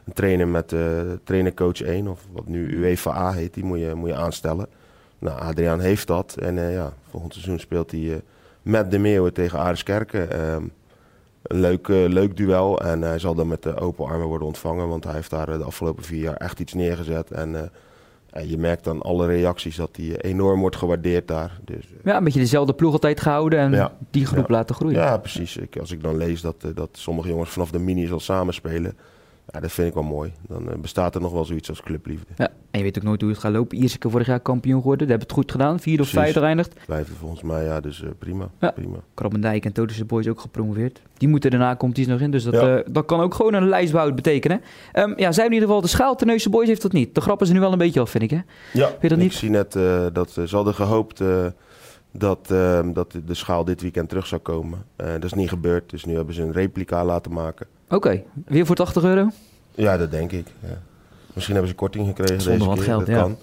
een 0.06 0.13
trainer 0.13 0.48
met 0.48 0.72
uh, 0.72 1.01
trainercoach 1.24 1.81
1, 1.81 2.07
of 2.07 2.25
wat 2.31 2.48
nu 2.48 2.77
UEFA 2.77 3.31
heet, 3.31 3.54
die 3.54 3.63
moet 3.63 3.80
je, 3.80 3.94
moet 3.94 4.10
je 4.10 4.16
aanstellen. 4.16 4.68
Nou, 5.19 5.39
Adriaan 5.39 5.80
heeft 5.80 6.07
dat. 6.07 6.36
En 6.38 6.72
ja, 6.72 6.94
volgend 7.10 7.33
seizoen 7.33 7.60
speelt 7.60 7.92
hij 7.92 8.22
met 8.62 8.92
de 8.92 8.98
Meeuwen 8.98 9.33
tegen 9.33 9.60
Aardeskerken. 9.60 10.39
een 11.44 11.60
leuk, 11.60 11.88
leuk 11.88 12.38
duel. 12.38 12.80
En 12.80 13.01
hij 13.01 13.19
zal 13.19 13.36
dan 13.36 13.48
met 13.48 13.63
de 13.63 13.80
open 13.80 14.06
armen 14.06 14.27
worden 14.27 14.48
ontvangen. 14.48 14.88
Want 14.88 15.04
hij 15.04 15.13
heeft 15.13 15.30
daar 15.30 15.45
de 15.45 15.63
afgelopen 15.63 16.04
vier 16.04 16.22
jaar 16.22 16.36
echt 16.38 16.60
iets 16.60 16.74
neergezet. 16.74 17.31
En 17.31 17.72
je 18.44 18.58
merkt 18.58 18.88
aan 18.88 19.02
alle 19.02 19.26
reacties 19.26 19.76
dat 19.76 19.90
hij 19.96 20.22
enorm 20.22 20.60
wordt 20.60 20.76
gewaardeerd 20.76 21.28
daar. 21.28 21.60
Dus, 21.64 21.86
ja, 22.04 22.18
een 22.18 22.24
beetje 22.24 22.40
dezelfde 22.40 22.74
ploeg 22.74 22.94
altijd 22.94 23.22
gehouden 23.22 23.60
en 23.60 23.72
ja, 23.72 23.98
die 24.10 24.26
groep 24.26 24.48
ja. 24.48 24.54
laten 24.54 24.76
groeien. 24.76 24.98
Ja, 24.98 25.18
precies. 25.18 25.58
Ik, 25.58 25.78
als 25.78 25.92
ik 25.92 26.04
dan 26.04 26.18
lees 26.18 26.42
dat, 26.42 26.56
uh, 26.66 26.72
dat 26.76 26.90
sommige 26.92 27.28
jongens 27.28 27.50
vanaf 27.50 27.72
de 27.72 27.80
minis 27.80 28.12
al 28.12 28.20
samenspelen. 28.20 28.98
Ja, 29.56 29.62
dat 29.62 29.72
vind 29.72 29.88
ik 29.88 29.94
wel 29.94 30.04
mooi. 30.04 30.31
Dan 30.48 30.63
uh, 30.69 30.75
bestaat 30.81 31.16
er 31.16 31.22
nog 31.22 31.31
wel 31.31 31.46
zoiets 31.46 31.69
als 31.69 31.81
clubliefde. 31.81 32.34
Ja, 32.38 32.50
en 32.72 32.80
je 32.80 32.84
weet 32.84 32.98
ook 32.98 33.04
nooit 33.04 33.22
hoe 33.22 33.30
het 33.30 33.40
gaat 33.40 33.52
lopen. 33.52 33.78
Ierseke 33.78 34.10
vorig 34.10 34.28
jaar 34.28 34.40
kampioen 34.40 34.81
geworden. 34.81 35.07
Dat 35.07 35.10
hebben 35.10 35.28
het 35.28 35.38
goed 35.38 35.52
gedaan. 35.52 35.80
Vierde 35.80 36.04
of 36.04 36.10
vijfde 36.10 36.40
eindigt. 36.40 36.75
Blijven 36.86 37.16
volgens 37.16 37.42
mij, 37.42 37.63
ja, 37.63 37.80
dus 37.80 38.02
uh, 38.02 38.10
prima. 38.19 38.50
Ja. 38.60 38.72
prima. 38.72 38.98
Krabbendijk 39.13 39.66
en 39.66 39.72
Totische 39.72 40.06
Boys 40.06 40.28
ook 40.28 40.40
gepromoveerd. 40.40 41.02
Die 41.18 41.28
moeten 41.28 41.52
daarna 41.52 41.74
komt 41.74 41.96
die 41.96 42.07
nog 42.07 42.19
in. 42.19 42.31
Dus 42.31 42.44
dat, 42.44 42.54
Ja. 42.54 42.78
uh, 42.78 42.84
dat 42.90 43.06
kan 43.06 43.19
ook 43.19 43.34
gewoon 43.34 43.54
een 43.54 43.68
lijstbehoud 43.69 44.16
betekenen. 44.16 44.62
Um, 44.94 45.10
ja, 45.10 45.16
zij 45.16 45.25
hebben 45.25 45.46
in 45.46 45.52
ieder 45.52 45.68
geval 45.68 45.81
de 45.81 45.88
schaal. 45.88 46.16
Teneuse 46.16 46.50
Boys 46.50 46.68
heeft 46.68 46.81
dat 46.81 46.92
niet. 46.92 47.16
De 47.16 47.22
grap 47.22 47.42
is 47.42 47.48
er 47.48 47.54
nu 47.54 47.60
wel 47.60 47.72
een 47.72 47.78
beetje 47.78 48.00
af, 48.00 48.10
vind 48.10 48.24
ik. 48.24 48.30
Hè? 48.30 48.40
Ja, 48.74 48.90
dat 49.01 49.12
ik 49.12 49.18
niet? 49.18 49.34
zie 49.34 49.50
net 49.50 49.75
uh, 49.75 50.06
dat 50.13 50.31
ze 50.31 50.48
hadden 50.50 50.74
gehoopt 50.74 51.22
dat, 52.12 52.50
uh, 52.51 52.79
dat 52.94 53.12
de 53.25 53.34
schaal 53.34 53.65
dit 53.65 53.82
weekend 53.82 54.10
terug 54.10 54.27
zou 54.27 54.41
komen. 54.41 54.86
Dat 54.96 55.24
is 55.24 55.34
niet 55.34 55.50
gebeurd, 55.50 55.89
dus 55.89 56.06
nu 56.06 56.15
hebben 56.15 56.36
ze 56.36 56.41
een 56.41 56.51
replica 56.51 57.06
laten 57.06 57.34
maken. 57.34 57.68
Oké, 57.86 57.96
okay. 57.96 58.25
weer 58.46 58.65
voor 58.65 58.75
80 58.75 59.03
euro? 59.03 59.29
Ja, 59.75 59.98
dat 59.98 60.12
denk 60.12 60.32
ik. 60.32 60.48
Ja. 60.60 60.82
Misschien 61.34 61.55
hebben 61.55 61.72
ze 61.72 61.77
korting 61.77 62.08
gekregen 62.08 62.41
Zonder 62.41 62.58
deze 62.60 62.70
wat 62.70 62.77
keer. 62.77 62.88
geld, 62.88 63.05
dat 63.05 63.15
ja. 63.15 63.22
kan. 63.22 63.38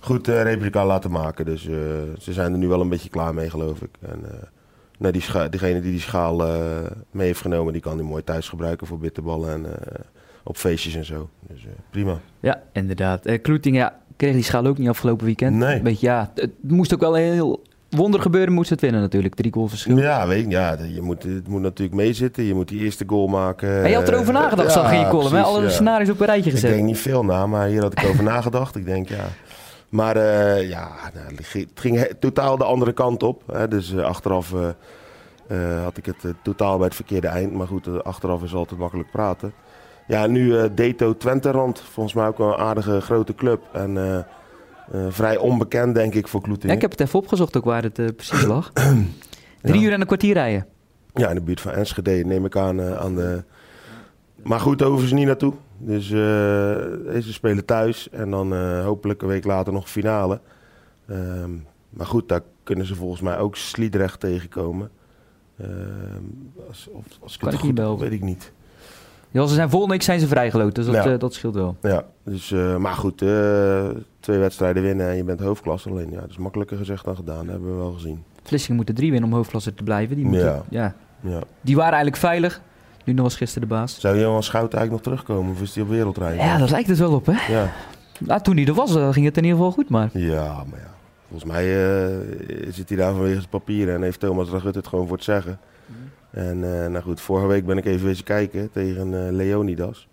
Goed 0.00 0.28
uh, 0.28 0.42
replica 0.42 0.86
laten 0.86 1.10
maken, 1.10 1.44
dus 1.44 1.66
uh, 1.66 1.76
ze 2.18 2.32
zijn 2.32 2.52
er 2.52 2.58
nu 2.58 2.68
wel 2.68 2.80
een 2.80 2.88
beetje 2.88 3.08
klaar 3.08 3.34
mee, 3.34 3.50
geloof 3.50 3.80
ik. 3.82 3.90
En, 4.00 4.20
uh, 4.24 4.30
nou, 4.98 5.12
die 5.12 5.48
degene 5.50 5.80
die 5.80 5.90
die 5.90 6.00
schaal 6.00 6.36
mee 7.10 7.26
heeft 7.26 7.40
genomen, 7.40 7.72
die 7.72 7.82
kan 7.82 7.96
die 7.96 8.06
mooi 8.06 8.24
thuis 8.24 8.48
gebruiken 8.48 8.86
voor 8.86 8.98
bitterballen 8.98 9.52
en 9.52 9.66
op 10.44 10.56
feestjes 10.56 10.94
en 10.94 11.04
zo. 11.04 11.28
Dus 11.40 11.66
prima. 11.90 12.20
Ja, 12.40 12.62
inderdaad. 12.72 13.40
Kloeting, 13.42 13.76
ja, 13.76 13.98
kreeg 14.16 14.32
die 14.34 14.42
schaal 14.42 14.66
ook 14.66 14.78
niet 14.78 14.88
afgelopen 14.88 15.26
weekend. 15.26 15.56
Nee. 15.56 15.82
Beetje, 15.82 16.06
ja, 16.06 16.32
het 16.34 16.50
moest 16.60 16.94
ook 16.94 17.00
wel 17.00 17.14
heel 17.14 17.62
wonder 17.90 18.20
gebeuren, 18.20 18.52
moest 18.52 18.70
het 18.70 18.80
winnen 18.80 19.00
natuurlijk. 19.00 19.34
Drie 19.34 19.52
goal 19.52 19.66
verschil. 19.68 19.98
Ja, 19.98 20.26
weet 20.26 20.44
ik, 20.44 20.50
ja, 20.50 20.76
je 20.94 21.02
moet, 21.02 21.22
het 21.22 21.48
moet 21.48 21.60
natuurlijk 21.60 21.96
meezitten. 21.96 22.44
Je 22.44 22.54
moet 22.54 22.68
die 22.68 22.80
eerste 22.80 23.04
goal 23.06 23.26
maken. 23.26 23.82
En 23.82 23.90
je 23.90 23.96
had 23.96 24.08
erover 24.08 24.32
nagedacht, 24.32 24.68
ja, 24.68 24.74
zag 24.74 24.90
je 24.90 24.96
in 24.96 25.02
je 25.02 25.08
column. 25.08 25.28
precies, 25.28 25.46
Alle 25.46 25.70
scenario's 25.70 26.10
op 26.10 26.20
een 26.20 26.26
rijtje 26.26 26.50
gezet. 26.50 26.70
Ik 26.70 26.76
denk 26.76 26.88
niet 26.88 26.98
veel 26.98 27.24
na, 27.24 27.46
maar 27.46 27.66
hier 27.66 27.82
had 27.82 28.00
ik 28.00 28.08
over 28.08 28.24
nagedacht. 28.34 28.76
Ik 28.76 28.84
denk, 28.84 29.08
ja... 29.08 29.24
Maar 29.88 30.16
uh, 30.16 30.68
ja, 30.68 30.88
nou, 31.14 31.34
het 31.36 31.70
ging 31.74 32.08
totaal 32.18 32.56
de 32.56 32.64
andere 32.64 32.92
kant 32.92 33.22
op. 33.22 33.42
Hè. 33.52 33.68
Dus 33.68 33.92
uh, 33.92 34.02
achteraf 34.02 34.52
uh, 34.52 35.82
had 35.82 35.96
ik 35.96 36.06
het 36.06 36.34
totaal 36.42 36.76
bij 36.76 36.86
het 36.86 36.94
verkeerde 36.94 37.28
eind. 37.28 37.52
Maar 37.52 37.66
goed, 37.66 38.04
achteraf 38.04 38.42
is 38.42 38.54
altijd 38.54 38.80
makkelijk 38.80 39.10
praten. 39.10 39.52
Ja, 40.06 40.26
nu 40.26 40.74
Deto 40.74 41.16
Twente-rand. 41.16 41.80
Volgens 41.80 42.14
mij 42.14 42.26
ook 42.26 42.38
wel 42.38 42.48
een 42.48 42.58
aardige 42.58 43.00
grote 43.00 43.34
club. 43.34 43.62
En 43.72 43.96
vrij 45.08 45.36
onbekend, 45.36 45.94
denk 45.94 46.14
ik, 46.14 46.28
voor 46.28 46.40
Kloetingen. 46.40 46.68
Ja, 46.68 46.74
ik 46.74 46.80
heb 46.80 46.90
het 46.90 47.00
even 47.00 47.18
opgezocht 47.18 47.56
ook 47.56 47.64
waar 47.64 47.82
het 47.82 48.16
precies 48.16 48.44
lag. 48.44 48.72
Drie 49.62 49.80
Ja. 49.80 49.86
uur 49.86 49.92
en 49.92 50.00
een 50.00 50.06
kwartier 50.06 50.32
rijden. 50.34 50.66
Ja, 51.14 51.28
in 51.28 51.34
de 51.34 51.40
buurt 51.40 51.60
van 51.60 51.72
Enschede 51.72 52.24
neem 52.24 52.44
ik 52.44 52.56
aan, 52.56 52.80
uh, 52.80 52.96
aan 52.96 53.14
de... 53.14 53.42
Maar 54.42 54.60
goed, 54.60 54.78
daar 54.78 54.88
hoeven 54.88 55.08
ze 55.08 55.14
niet 55.14 55.26
naartoe. 55.26 55.52
Dus 55.78 56.06
ze 56.06 57.32
spelen 57.32 57.64
thuis 57.64 58.10
en 58.10 58.30
dan 58.30 58.80
hopelijk 58.82 59.22
een 59.22 59.28
week 59.28 59.44
later 59.44 59.72
nog 59.72 59.90
finale. 59.90 60.40
Um, 61.10 61.66
maar 61.90 62.06
goed, 62.06 62.28
daar 62.28 62.40
kunnen 62.62 62.86
ze 62.86 62.94
volgens 62.94 63.20
mij 63.20 63.38
ook 63.38 63.56
Sliedrecht 63.56 64.20
tegenkomen. 64.20 64.90
Um, 65.60 66.52
als, 66.68 66.88
of, 66.92 67.04
als 67.20 67.34
ik 67.34 67.40
Kan 67.40 67.48
het 67.48 67.62
ik 67.62 67.78
goed 67.86 68.00
weet 68.00 68.12
ik 68.12 68.22
niet. 68.22 68.52
Ja, 69.30 69.46
ze 69.46 69.54
zijn 69.54 69.70
volgende 69.70 69.94
week 69.94 70.02
zijn 70.04 70.20
ze 70.20 70.26
vrijgeloot, 70.26 70.74
dus 70.74 70.86
dat, 70.86 70.94
Ja. 70.94 71.06
uh, 71.12 71.18
dat 71.18 71.34
scheelt 71.34 71.54
wel. 71.54 71.76
Ja, 71.82 72.04
dus, 72.24 72.50
uh, 72.50 72.76
maar 72.76 72.94
goed, 72.94 73.22
uh, 73.22 73.86
twee 74.20 74.38
wedstrijden 74.38 74.82
winnen 74.82 75.08
en 75.08 75.16
je 75.16 75.24
bent 75.24 75.40
hoofdklasse. 75.40 75.88
Alleen, 75.90 76.10
ja, 76.10 76.20
dat 76.20 76.30
is 76.30 76.36
makkelijker 76.36 76.76
gezegd 76.76 77.04
dan 77.04 77.16
gedaan, 77.16 77.44
dat 77.44 77.46
hebben 77.54 77.70
we 77.70 77.76
wel 77.76 77.92
gezien. 77.92 78.22
Vlissingen 78.42 78.76
moeten 78.76 78.94
drie 78.94 79.10
winnen 79.10 79.30
om 79.30 79.36
hoofdklasse 79.36 79.74
te 79.74 79.82
blijven. 79.82 80.16
Die, 80.16 80.24
moeten, 80.24 80.44
Ja. 80.46 80.62
ja. 80.68 80.94
Ja. 81.20 81.40
die 81.60 81.74
waren 81.76 81.92
eigenlijk 81.92 82.22
veilig. 82.22 82.60
Nu 83.04 83.12
nog 83.12 83.24
was 83.24 83.36
gisteren 83.36 83.68
de 83.68 83.74
baas. 83.74 84.00
Zou 84.00 84.18
Johan 84.18 84.42
Schout 84.42 84.74
eigenlijk 84.74 84.90
nog 85.04 85.14
terugkomen 85.14 85.52
of 85.52 85.60
is 85.62 85.74
hij 85.74 85.82
op 85.84 85.88
wereldreis? 85.90 86.36
Ja, 86.40 86.58
dat 86.58 86.70
lijkt 86.70 86.88
het 86.88 86.98
wel 86.98 87.12
op, 87.12 87.26
hè? 87.26 87.52
Ja. 87.52 87.70
Nou, 88.18 88.40
toen 88.42 88.56
hij 88.56 88.66
er 88.66 88.74
was, 88.74 88.96
eh, 88.96 89.12
ging 89.12 89.26
het 89.26 89.36
in 89.36 89.42
ieder 89.44 89.58
geval 89.58 89.72
goed, 89.72 89.88
maar... 89.88 90.08
Ja, 90.12 90.64
maar 90.70 90.78
ja. 90.78 90.90
Volgens 91.28 91.50
mij 91.50 91.86
eh, 91.98 92.16
zit 92.70 92.88
hij 92.88 92.98
daar 92.98 93.12
vanwege 93.12 93.34
zijn 93.34 93.48
papieren 93.48 93.94
en 93.94 94.02
heeft 94.02 94.20
Thomas 94.20 94.48
Ragut 94.48 94.74
het 94.74 94.86
gewoon 94.86 95.06
voor 95.06 95.16
het 95.16 95.24
zeggen. 95.24 95.58
En 96.38 96.64
eh, 96.64 96.90
nou 96.90 97.04
goed, 97.04 97.20
vorige 97.20 97.46
week 97.46 97.66
ben 97.66 97.76
ik 97.78 97.84
even 97.84 98.06
wezen 98.06 98.24
kijken 98.24 98.70
tegen 98.70 99.26
eh, 99.26 99.32
Leonidas. 99.32 100.08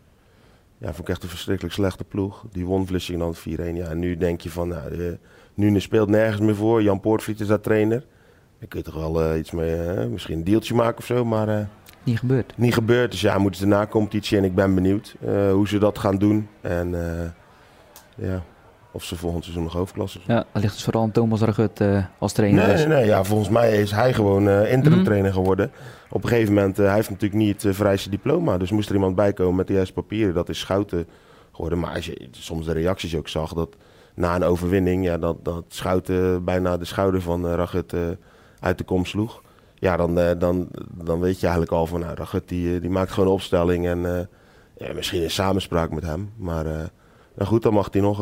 Ja, 0.77 0.88
vond 0.88 1.00
ik 1.00 1.10
echt 1.10 1.24
een 1.24 1.29
verschrikkelijk 1.29 1.74
slechte 1.74 2.03
ploeg. 2.03 2.46
Die 2.51 2.65
won 2.65 2.88
Vlissingen 2.88 3.20
dan 3.20 3.36
4-1. 3.36 3.75
Ja, 3.75 3.88
en 3.88 4.00
nu 4.00 4.17
denk 4.17 4.41
je 4.41 4.50
van, 4.50 4.67
nou, 4.67 4.98
de, 4.98 5.17
nu 5.53 5.79
speelt 5.79 6.10
nergens 6.10 6.41
meer 6.41 6.55
voor. 6.55 6.82
Jan 6.82 7.00
Poortvliet 7.00 7.39
is 7.39 7.48
daar 7.48 7.62
trainer. 7.62 8.05
Dan 8.60 8.67
kun 8.67 8.79
je 8.79 8.86
toch 8.86 9.12
wel 9.12 9.36
iets 9.36 9.51
mee, 9.51 10.08
misschien 10.08 10.38
een 10.38 10.44
deeltje 10.44 10.74
maken 10.74 10.98
of 10.98 11.05
zo, 11.05 11.25
maar... 11.25 11.70
Niet 12.03 12.20
gebeurd. 12.20 12.53
niet 12.58 12.74
gebeurd. 12.74 13.12
Dus 13.12 13.22
ja, 13.22 13.38
moeten 13.38 13.60
ze 13.60 13.67
na 13.67 13.88
competitie 13.88 14.38
en 14.38 14.44
ik 14.44 14.55
ben 14.55 14.75
benieuwd 14.75 15.15
hoe 15.51 15.67
ze 15.67 15.77
dat 15.77 16.00
gaan 16.00 16.17
doen. 16.17 16.48
En 16.62 16.89
ja, 18.15 18.44
of 18.96 19.04
ze 19.04 19.16
volgend 19.16 19.44
seizoen 19.44 19.64
nog 19.64 19.74
hoofdklasse 19.74 20.20
zijn. 20.25 20.38
Ja, 20.38 20.46
dat 20.54 20.62
ligt 20.62 20.74
dus 20.74 20.84
vooral 20.84 21.02
aan 21.02 21.12
Thomas 21.12 21.42
Ragut 21.42 21.80
eh, 21.82 22.04
als 22.20 22.34
trainer. 22.34 22.64
Nee, 22.68 22.75
dus. 22.75 22.86
nee, 22.86 22.96
nee, 22.98 23.06
ja, 23.06 23.24
volgens 23.24 23.50
mij 23.50 23.78
is 23.82 23.92
hij 23.92 24.14
gewoon 24.14 24.48
eh 24.50 24.72
interim 24.72 24.98
Mhm. 24.98 25.06
trainer 25.06 25.34
geworden. 25.34 25.72
Op 26.10 26.24
een 26.24 26.30
gegeven 26.30 26.54
moment, 26.54 26.80
eh, 26.80 26.86
hij 26.86 26.96
heeft 26.96 27.10
natuurlijk 27.10 27.42
niet 27.42 27.64
het 27.64 27.75
vereiste 27.75 28.10
diploma. 28.10 28.58
Dus 28.58 28.72
moest 28.72 28.90
er 28.90 28.96
iemand 28.96 29.16
bij 29.16 29.34
komen 29.34 29.56
met 29.56 29.68
de 29.68 29.74
juiste 29.74 29.94
papieren. 29.94 30.34
Dat 30.34 30.50
is 30.50 30.60
Schouten 30.60 31.08
geworden. 31.52 31.80
Maar 31.80 31.94
als 31.96 32.06
je 32.06 32.28
soms 32.32 32.66
de 32.66 32.72
reacties 32.74 33.16
ook 33.16 33.28
zag, 33.28 33.54
dat 33.54 33.75
na 34.16 34.36
een 34.36 34.44
overwinning, 34.44 35.04
ja, 35.06 35.18
dat, 35.18 35.46
dat 35.46 35.64
Schouten 35.68 36.44
bijna 36.44 36.78
de 36.78 36.86
schouder 36.86 37.22
van 37.22 37.48
Ragut 37.48 37.94
uit 38.60 38.78
de 38.78 38.84
kom 38.84 39.06
sloeg. 39.06 39.42
Ja, 39.75 39.98
dan, 39.98 40.16
dan, 40.40 40.68
dan 41.04 41.20
weet 41.20 41.36
je 41.40 41.46
eigenlijk 41.46 41.72
al 41.75 41.86
van, 41.88 42.00
nou, 42.00 42.16
Ragut 42.16 42.48
die, 42.50 42.80
die 42.80 42.90
maakt 42.90 43.12
gewoon 43.12 43.28
een 43.30 43.36
opstelling. 43.36 43.88
En 43.88 44.30
ja, 44.78 44.94
misschien 44.94 45.22
in 45.24 45.32
samenspraak 45.32 45.92
met 45.92 46.04
hem. 46.04 46.32
Maar 46.38 46.64
nou 47.36 47.48
goed, 47.50 47.64
dan 47.64 47.74
mag 47.74 47.88
hij 47.92 48.02
nog 48.02 48.20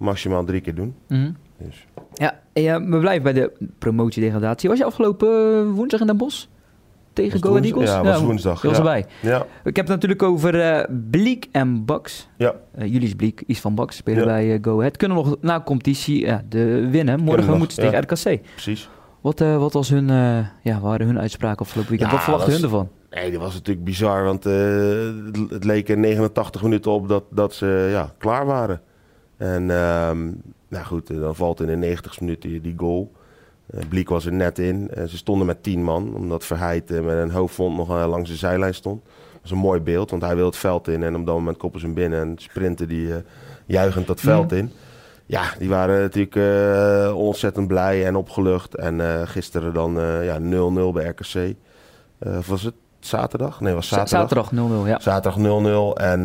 maximaal 0.00 0.44
drie 0.44 0.60
keer 0.60 0.74
doen. 0.74 0.94
Mhm. 1.08 1.30
Dus. 1.58 1.86
Ja, 2.14 2.40
en 2.52 2.62
ja, 2.62 2.84
we 2.84 2.98
blijven 2.98 3.22
bij 3.22 3.32
de 3.32 3.52
promotiedegradatie. 3.78 4.68
Was 4.68 4.78
je 4.78 4.84
afgelopen 4.84 5.28
eh, 5.28 5.70
woensdag 5.74 6.00
in 6.00 6.06
Den 6.06 6.16
Bosch? 6.16 6.44
Tegen 7.12 7.42
Go 7.42 7.56
Eagles? 7.56 7.90
Ja, 7.90 8.02
was 8.02 8.20
woensdag. 8.20 8.62
Je 8.62 8.68
was 8.68 8.76
ja. 8.76 8.82
erbij. 8.82 9.06
Ja, 9.22 9.38
Ik 9.64 9.76
heb 9.76 9.86
het 9.86 9.88
natuurlijk 9.88 10.22
over 10.22 10.60
eh 10.60 10.84
Bliek 11.10 11.48
en 11.52 11.84
Bax. 11.84 12.28
ja. 12.36 12.54
Jullie 12.78 13.02
is 13.02 13.14
Bliek, 13.14 13.42
Is 13.46 13.60
van 13.60 13.74
Bax 13.74 13.96
spelen 13.96 14.20
Ja. 14.20 14.24
bij 14.26 14.58
Go 14.62 14.78
Ahead. 14.78 14.96
Kunnen 14.96 15.16
nog 15.16 15.36
na 15.40 15.60
competitie 15.62 16.26
de 16.48 16.88
winnen. 16.90 17.20
Morgen 17.20 17.46
nog, 17.46 17.58
moeten 17.58 17.74
ze 17.84 17.90
tegen 17.90 18.00
RKC. 18.02 18.40
precies. 18.52 18.88
Wat, 19.20 19.38
wat 19.38 19.72
was 19.72 19.88
hun, 19.88 20.06
ja, 20.62 20.80
waren 20.80 21.06
hun 21.06 21.18
uitspraken 21.20 21.64
afgelopen 21.64 21.90
weekend? 21.90 22.12
Wat 22.12 22.22
verwachten 22.22 22.52
hun 22.52 22.62
ervan? 22.62 22.88
Nee, 23.10 23.30
dat 23.32 23.40
was 23.40 23.54
natuurlijk 23.54 23.84
bizar, 23.84 24.24
want 24.24 24.44
het- 24.44 25.50
het 25.50 25.64
leek 25.64 25.88
er 25.88 25.98
89 25.98 26.62
minuten 26.62 26.90
op 26.90 27.08
dat, 27.08 27.24
dat 27.30 27.54
ze 27.54 27.88
ja, 27.90 28.12
klaar 28.18 28.46
waren. 28.46 28.80
En 29.40 29.70
ehm, 29.70 30.30
nou 30.68 30.84
goed, 30.84 31.10
eh, 31.10 31.20
dan 31.20 31.34
valt 31.34 31.60
in 31.60 31.66
de 31.66 31.76
90 31.76 32.20
minuten 32.20 32.50
die, 32.50 32.60
die 32.60 32.74
goal. 32.76 33.12
Eh, 33.66 33.80
Bliek 33.88 34.08
was 34.08 34.26
er 34.26 34.32
net 34.32 34.58
in. 34.58 34.90
Eh, 34.90 35.04
ze 35.04 35.16
stonden 35.16 35.46
met 35.46 35.62
10 35.62 35.84
man, 35.84 36.14
omdat 36.14 36.44
Verheid 36.44 36.90
met 36.90 37.16
een 37.16 37.30
hoofdwond 37.30 37.76
nog 37.76 37.88
langs 37.88 38.30
de 38.30 38.36
zijlijn 38.36 38.74
stond. 38.74 39.04
Dat 39.04 39.40
was 39.42 39.50
een 39.50 39.58
mooi 39.58 39.80
beeld, 39.80 40.10
want 40.10 40.22
hij 40.22 40.36
wil 40.36 40.46
het 40.46 40.56
veld 40.56 40.88
in 40.88 41.02
en 41.02 41.16
op 41.16 41.26
dat 41.26 41.34
moment 41.34 41.56
koppen 41.56 41.80
ze 41.80 41.86
hem 41.86 41.94
binnen 41.94 42.20
en 42.20 42.34
sprinten 42.36 42.88
die 42.88 43.08
juichend 43.66 44.06
dat 44.06 44.20
veld 44.20 44.52
in. 44.52 44.70
Ja, 45.26 45.42
die 45.58 45.68
waren 45.68 46.00
natuurlijk 46.00 47.14
ontzettend 47.14 47.68
blij 47.68 48.06
en 48.06 48.16
opgelucht. 48.16 48.74
En 48.74 49.28
gisteren 49.28 49.74
dan 49.74 49.92
ja, 50.22 50.38
0-0 50.38 50.92
bij 50.92 51.06
RKC. 51.06 51.54
Was 52.46 52.62
het 52.62 52.74
zaterdag? 52.98 53.60
Nee, 53.60 53.74
was 53.74 53.88
zaterdag. 53.88 54.28
Zaterdag 54.28 54.50
0-0, 54.84 54.86
ja. 54.86 55.00
Zaterdag 55.00 55.38
0-0 55.38 56.02
en 56.02 56.22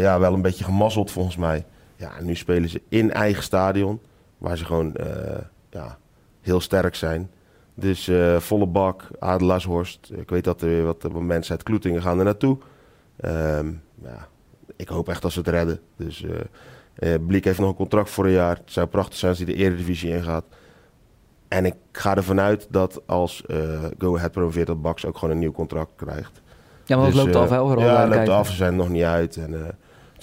ja, 0.00 0.18
wel 0.18 0.32
een 0.32 0.42
beetje 0.42 0.64
gemazzeld 0.64 1.10
volgens 1.10 1.36
mij. 1.36 1.64
Ja, 1.96 2.12
nu 2.20 2.34
spelen 2.34 2.68
ze 2.68 2.82
in 2.88 3.12
eigen 3.12 3.42
stadion, 3.42 4.00
waar 4.38 4.56
ze 4.56 4.64
gewoon 4.64 4.94
eh, 4.94 5.40
ja, 5.70 5.98
heel 6.40 6.60
sterk 6.60 6.94
zijn. 6.94 7.30
Dus 7.74 8.08
eh, 8.08 8.36
volle 8.36 8.66
bak, 8.66 9.08
Adelaarshorst. 9.18 10.10
Ik 10.14 10.30
weet 10.30 10.44
dat 10.44 10.62
er 10.62 10.68
weer 10.68 10.84
wat, 10.84 11.12
mensen 11.12 11.52
uit 11.52 11.62
Kloetingen 11.62 12.02
gaan 12.02 12.18
er 12.18 12.24
naartoe. 12.24 12.58
Ehm, 13.16 13.72
ja, 14.02 14.28
ik 14.76 14.88
hoop 14.88 15.08
echt 15.08 15.22
dat 15.22 15.32
ze 15.32 15.38
het 15.38 15.48
redden. 15.48 15.80
Dus 15.96 16.24
Bliek 17.26 17.44
heeft 17.44 17.58
nog 17.58 17.68
een 17.68 17.74
contract 17.74 18.10
voor 18.10 18.24
een 18.24 18.30
jaar. 18.30 18.56
Het 18.56 18.72
zou 18.72 18.86
prachtig 18.86 19.16
zijn 19.18 19.30
als 19.30 19.40
hij 19.40 19.54
de 19.54 19.58
eredivisie 19.62 20.10
ingaat. 20.10 20.44
En 21.48 21.64
ik 21.64 21.74
ga 21.92 22.16
ervan 22.16 22.40
uit 22.40 22.66
dat 22.70 23.02
als 23.06 23.44
Go 23.98 24.16
Ahead 24.16 24.32
promoveert, 24.32 24.66
dat 24.66 24.82
Bax 24.82 25.04
ook 25.04 25.18
gewoon 25.18 25.34
een 25.34 25.40
nieuw 25.40 25.52
contract 25.52 25.90
krijgt. 25.96 26.42
Ja, 26.86 26.96
maar 26.96 27.06
Dus, 27.06 27.14
loopt 27.14 27.34
eh, 27.34 27.40
af, 27.40 27.50
hè? 27.50 27.60
overal 27.60 27.84
Ja, 27.84 28.00
het 28.00 28.14
loopt 28.14 28.28
af. 28.28 28.48
Ze 28.48 28.56
zijn 28.56 28.70
er 28.70 28.76
nog 28.76 28.88
niet 28.88 29.02
uit. 29.02 29.36
En, 29.36 29.52
het 29.52 29.74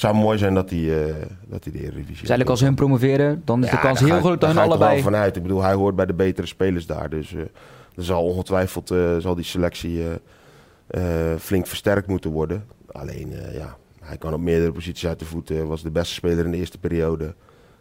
zou 0.04 0.16
mooi 0.16 0.38
zijn 0.38 0.54
dat 0.54 0.70
hij 0.70 0.80
uh, 0.80 1.16
dat 1.48 1.64
hij 1.64 1.74
de 1.74 1.80
Eredivisie... 1.80 2.06
Dus 2.08 2.18
eigenlijk 2.20 2.50
als 2.50 2.62
hun 2.62 2.76
promoveren, 2.76 3.42
dan 3.46 3.64
is 3.64 3.70
de 3.70 3.80
kans 3.80 4.00
daar 4.00 4.10
heel 4.10 4.20
groot 4.20 4.42
dat 4.42 4.54
daar 4.54 4.62
hun 4.64 4.72
allebei... 4.72 4.94
wel 4.94 5.04
vanuit. 5.04 5.36
Ik 5.36 5.42
bedoel, 5.42 5.62
hij 5.62 5.74
hoort 5.74 5.96
bij 5.96 6.06
de 6.06 6.14
betere 6.14 6.48
spelers 6.48 6.86
daar. 6.86 7.10
Dus 7.10 7.34
eh, 7.34 7.40
er 7.96 8.04
zal 8.04 8.24
ongetwijfeld 8.24 8.92
eh, 8.92 9.18
zal 9.18 9.36
die 9.36 9.44
selectie 9.46 10.04
eh, 10.04 11.32
eh, 11.32 11.40
flink 11.40 11.68
versterkt 11.68 12.08
moeten 12.08 12.32
worden. 12.32 12.66
Alleen, 12.92 13.34
eh, 13.34 13.56
ja, 13.56 13.78
hij 14.02 14.18
kan 14.18 14.34
op 14.34 14.40
meerdere 14.42 14.72
posities 14.72 15.08
uit 15.08 15.20
de 15.20 15.26
voeten. 15.26 15.68
Was 15.68 15.84
de 15.84 15.92
beste 15.92 16.14
speler 16.14 16.46
in 16.46 16.52
de 16.52 16.58
eerste 16.58 16.78
periode. 16.78 17.34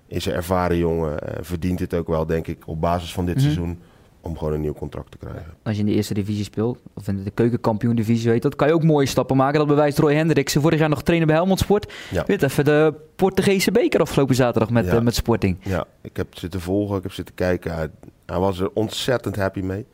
Is 0.07 0.26
een 0.26 0.33
ervaren 0.33 0.76
jongen. 0.76 1.19
eh, 1.19 1.38
verdient 1.41 1.79
het 1.81 1.95
ook 1.95 2.09
wel, 2.09 2.26
denk 2.26 2.47
ik, 2.47 2.62
op 2.67 2.81
basis 2.81 3.12
van 3.12 3.25
dit 3.26 3.35
Mhm. 3.35 3.45
seizoen... 3.45 3.79
om 4.23 4.38
gewoon 4.38 4.55
een 4.55 4.61
nieuw 4.61 4.73
contract 4.73 5.11
te 5.11 5.19
krijgen. 5.19 5.55
Als 5.62 5.75
je 5.75 5.81
in 5.81 5.87
de 5.87 5.93
eerste 5.95 6.14
divisie 6.14 6.45
speelt, 6.45 6.79
of 6.95 7.09
in 7.09 7.25
de 7.25 7.31
keukenkampioen 7.31 7.95
divisie 7.95 8.31
weet 8.31 8.43
dat, 8.43 8.57
kan 8.57 8.69
je 8.69 8.75
ook 8.75 8.83
mooie 8.83 9.07
stappen 9.07 9.37
maken. 9.37 9.59
Dat 9.59 9.69
bewijst 9.69 9.99
Roy 9.99 10.14
Hendriksen, 10.14 10.61
vorig 10.61 10.79
jaar 10.79 10.88
nog 10.88 11.02
trainer 11.02 11.26
bij 11.26 11.37
Helmond 11.37 11.59
Sport. 11.59 11.93
Ja. 12.11 12.25
Weet 12.26 12.43
even 12.43 12.64
de 12.64 12.95
Portugese 13.17 13.73
beker 13.73 14.00
afgelopen 14.00 14.35
zaterdag 14.35 14.71
met, 14.71 14.85
Ja. 14.85 14.93
eh, 14.93 15.00
met 15.00 15.14
Sporting. 15.14 15.57
Ja, 15.62 15.85
ik 16.00 16.17
heb 16.17 16.26
zitten 16.38 16.61
volgen, 16.61 16.97
ik 16.97 17.02
heb 17.02 17.12
zitten 17.12 17.35
kijken. 17.35 17.75
Hij, 17.75 17.88
hij 18.26 18.38
was 18.38 18.61
er 18.61 18.71
ontzettend 18.75 19.37
happy 19.37 19.61
mee. 19.61 19.87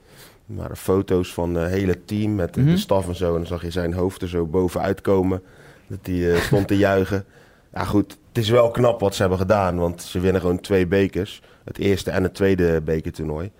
Er 0.48 0.54
waren 0.54 0.76
foto's 0.76 1.32
van 1.32 1.54
het 1.54 1.70
hele 1.70 2.04
team 2.04 2.34
met 2.34 2.54
de, 2.54 2.60
Mhm. 2.60 2.70
de 2.70 2.76
staf 2.76 3.08
en 3.08 3.16
zo. 3.16 3.26
En 3.32 3.36
dan 3.38 3.46
zag 3.46 3.62
je 3.62 3.70
zijn 3.70 3.92
hoofd 3.92 4.22
er 4.22 4.28
zo 4.28 4.46
bovenuit 4.46 5.00
komen. 5.00 5.42
Dat 5.86 5.98
hij 6.02 6.32
eh, 6.34 6.40
stond 6.40 6.68
te 6.68 6.76
juichen. 6.88 7.24
Ja 7.72 7.84
goed, 7.84 8.16
het 8.28 8.38
is 8.44 8.50
wel 8.50 8.70
knap 8.70 9.00
wat 9.00 9.14
ze 9.14 9.20
hebben 9.20 9.38
gedaan. 9.38 9.78
Want 9.78 10.02
ze 10.02 10.20
winnen 10.20 10.40
gewoon 10.40 10.60
twee 10.60 10.86
bekers. 10.86 11.42
Het 11.64 11.78
eerste 11.78 12.10
en 12.10 12.22
het 12.22 12.34
tweede 12.34 12.80
bekertoernooi. 12.84 13.50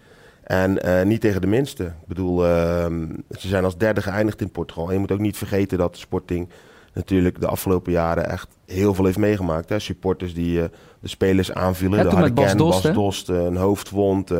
En 0.48 0.82
eh, 0.82 1.04
niet 1.04 1.20
tegen 1.20 1.40
de 1.40 1.46
minste. 1.46 1.84
Ik 1.84 2.06
bedoel, 2.06 2.46
ehm, 2.46 3.06
ze 3.38 3.48
zijn 3.48 3.64
als 3.64 3.76
derde 3.76 4.02
geëindigd 4.02 4.40
in 4.40 4.50
Portugal. 4.50 4.86
En 4.86 4.92
je 4.92 4.98
moet 4.98 5.12
ook 5.12 5.18
niet 5.18 5.36
vergeten 5.36 5.78
dat 5.78 5.96
Sporting 5.96 6.48
natuurlijk 6.92 7.40
de 7.40 7.46
afgelopen 7.46 7.92
jaren 7.92 8.30
echt 8.30 8.48
heel 8.66 8.94
veel 8.94 9.04
heeft 9.04 9.18
meegemaakt. 9.18 9.68
Hè? 9.68 9.78
Supporters 9.78 10.34
die 10.34 10.62
eh, 10.62 10.68
de 11.00 11.08
spelers 11.08 11.52
aanvielen. 11.52 12.04
Ja, 12.04 12.10
de 12.10 12.16
met 12.16 12.34
Bas 12.34 12.56
Dost? 12.56 12.82
Bas 12.82 12.94
Dost, 12.94 13.28
eh, 13.28 13.44
een 13.44 13.56
hoofdwond. 13.56 14.30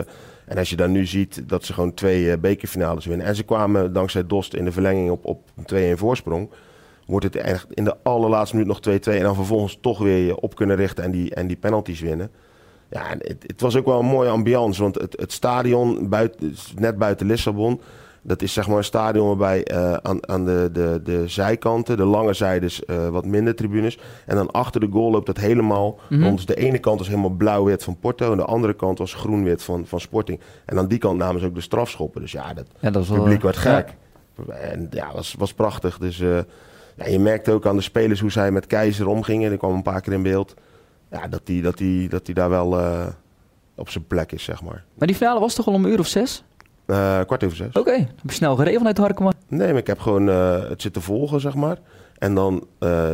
en 0.46 0.58
als 0.58 0.70
je 0.70 0.76
dan 0.76 0.92
nu 0.92 1.06
ziet 1.06 1.42
dat 1.48 1.64
ze 1.64 1.72
gewoon 1.72 1.94
twee 1.94 2.38
bekerfinales 2.38 3.06
winnen. 3.06 3.26
En 3.26 3.36
ze 3.36 3.42
kwamen 3.42 3.92
dankzij 3.92 4.26
Dost 4.26 4.54
in 4.54 4.64
de 4.64 4.72
verlenging 4.72 5.10
op, 5.10 5.24
op 5.24 5.48
een 5.56 5.64
2-1 5.64 5.98
voorsprong. 5.98 6.50
Wordt 7.06 7.24
het 7.24 7.36
echt 7.36 7.66
in 7.74 7.84
de 7.84 7.96
allerlaatste 8.02 8.56
minuut 8.56 8.70
nog 8.70 8.98
2-2. 8.98 9.16
En 9.16 9.22
dan 9.22 9.34
vervolgens 9.34 9.78
toch 9.80 9.98
weer 9.98 10.26
je 10.26 10.40
op 10.40 10.54
kunnen 10.54 10.76
richten 10.76 11.04
en 11.04 11.10
die, 11.10 11.34
en 11.34 11.46
die 11.46 11.56
penalties 11.56 12.00
winnen. 12.00 12.30
Ja, 12.90 13.11
en 13.11 13.18
het, 13.18 13.45
het 13.47 13.61
was 13.61 13.76
ook 13.76 13.87
wel 13.87 13.99
een 13.99 14.07
mooie 14.07 14.30
ambiance. 14.30 14.83
Want 14.83 14.95
het, 14.95 15.16
het 15.21 15.33
stadion 15.33 16.09
buiten, 16.09 16.54
net 16.76 16.99
buiten 16.99 17.26
Lissabon. 17.26 17.80
Dat 18.23 18.42
is 18.42 18.52
zeg 18.52 18.68
maar 18.68 18.76
een 18.76 18.85
stadion 18.85 19.26
waarbij 19.26 19.64
eh, 19.64 19.92
aan, 19.92 20.28
aan 20.28 20.45
de, 20.45 20.71
de, 20.73 21.00
de 21.04 21.28
zijkanten, 21.28 21.97
de 21.97 22.04
lange 22.04 22.33
zijdes, 22.33 22.85
eh, 22.85 23.09
wat 23.09 23.26
minder 23.26 23.54
tribunes. 23.54 23.99
En 24.26 24.37
dan 24.37 24.50
achter 24.50 24.80
de 24.80 24.88
goal 24.90 25.11
loopt 25.11 25.26
dat 25.26 25.37
helemaal 25.37 25.99
rond. 26.09 26.37
Dus 26.37 26.47
de 26.47 26.54
ene 26.54 26.78
kant 26.78 26.99
was 26.99 27.09
helemaal 27.09 27.30
blauw-wit 27.30 27.85
van 27.85 27.99
Porto. 27.99 28.30
En 28.30 28.37
de 28.37 28.45
andere 28.45 28.75
kant 28.75 28.99
was 28.99 29.14
groen-wit 29.14 29.62
van, 29.62 29.87
van 29.87 30.00
Sporting. 30.00 30.40
En 30.64 30.78
aan 30.78 30.88
die 30.88 30.99
kant 30.99 31.18
namen 31.18 31.40
ze 31.40 31.47
ook 31.47 31.54
de 31.54 31.61
strafschoppen. 31.61 32.21
Dus 32.21 32.33
ja, 32.33 32.54
dat 32.54 32.66
Ja, 32.80 32.90
dat 32.90 33.09
wel, 33.09 33.18
publiek 33.18 33.42
werd 33.42 33.62
ja. 33.62 33.76
gek. 33.76 33.95
En 34.49 34.87
ja, 34.90 35.12
was, 35.12 35.35
was 35.38 35.54
prachtig. 35.54 35.99
Dus 35.99 36.21
eh, 36.21 36.38
ja, 36.97 37.07
je 37.07 37.18
merkte 37.18 37.52
ook 37.52 37.66
aan 37.66 37.76
de 37.76 37.83
spelers 37.83 38.21
hoe 38.21 38.33
zij 38.33 38.50
met 38.50 38.66
Keizer 38.66 39.07
omgingen. 39.07 39.49
Die 39.49 39.59
kwam 39.59 39.75
een 39.75 39.83
paar 39.83 40.00
keer 40.00 40.12
in 40.12 40.23
beeld. 40.23 40.54
Ja, 41.10 41.28
dat 41.28 41.40
die, 41.44 41.62
dat 41.62 41.76
die, 41.78 42.08
dat 42.08 42.26
die 42.26 42.34
daar 42.34 42.50
wel 42.50 42.78
eh, 42.80 43.06
op 43.76 43.88
zijn 43.88 44.06
plek 44.06 44.32
is, 44.32 44.42
zeg 44.42 44.62
maar. 44.62 44.84
Maar 44.98 45.06
die 45.06 45.16
finale 45.16 45.40
was 45.40 45.54
toch 45.54 45.66
al 45.66 45.72
om 45.74 45.84
een 45.84 45.90
uur 45.90 45.98
of 45.98 46.06
zes? 46.06 46.44
Eh, 46.86 47.20
kwart 47.26 47.44
over 47.44 47.56
zes. 47.56 47.72
Oké, 47.74 47.90
heb 47.92 48.08
je 48.22 48.32
snel 48.32 48.56
gereden 48.56 48.78
vanuit 48.78 48.98
Harkema. 48.98 49.32
Nee, 49.48 49.68
maar 49.68 49.76
ik 49.80 49.86
heb 49.86 49.98
gewoon 50.00 50.28
eh, 50.28 50.68
het 50.68 50.82
zitten 50.82 51.02
volgen, 51.02 51.40
zeg 51.40 51.54
maar. 51.54 51.78
En 52.18 52.34
dan 52.34 52.66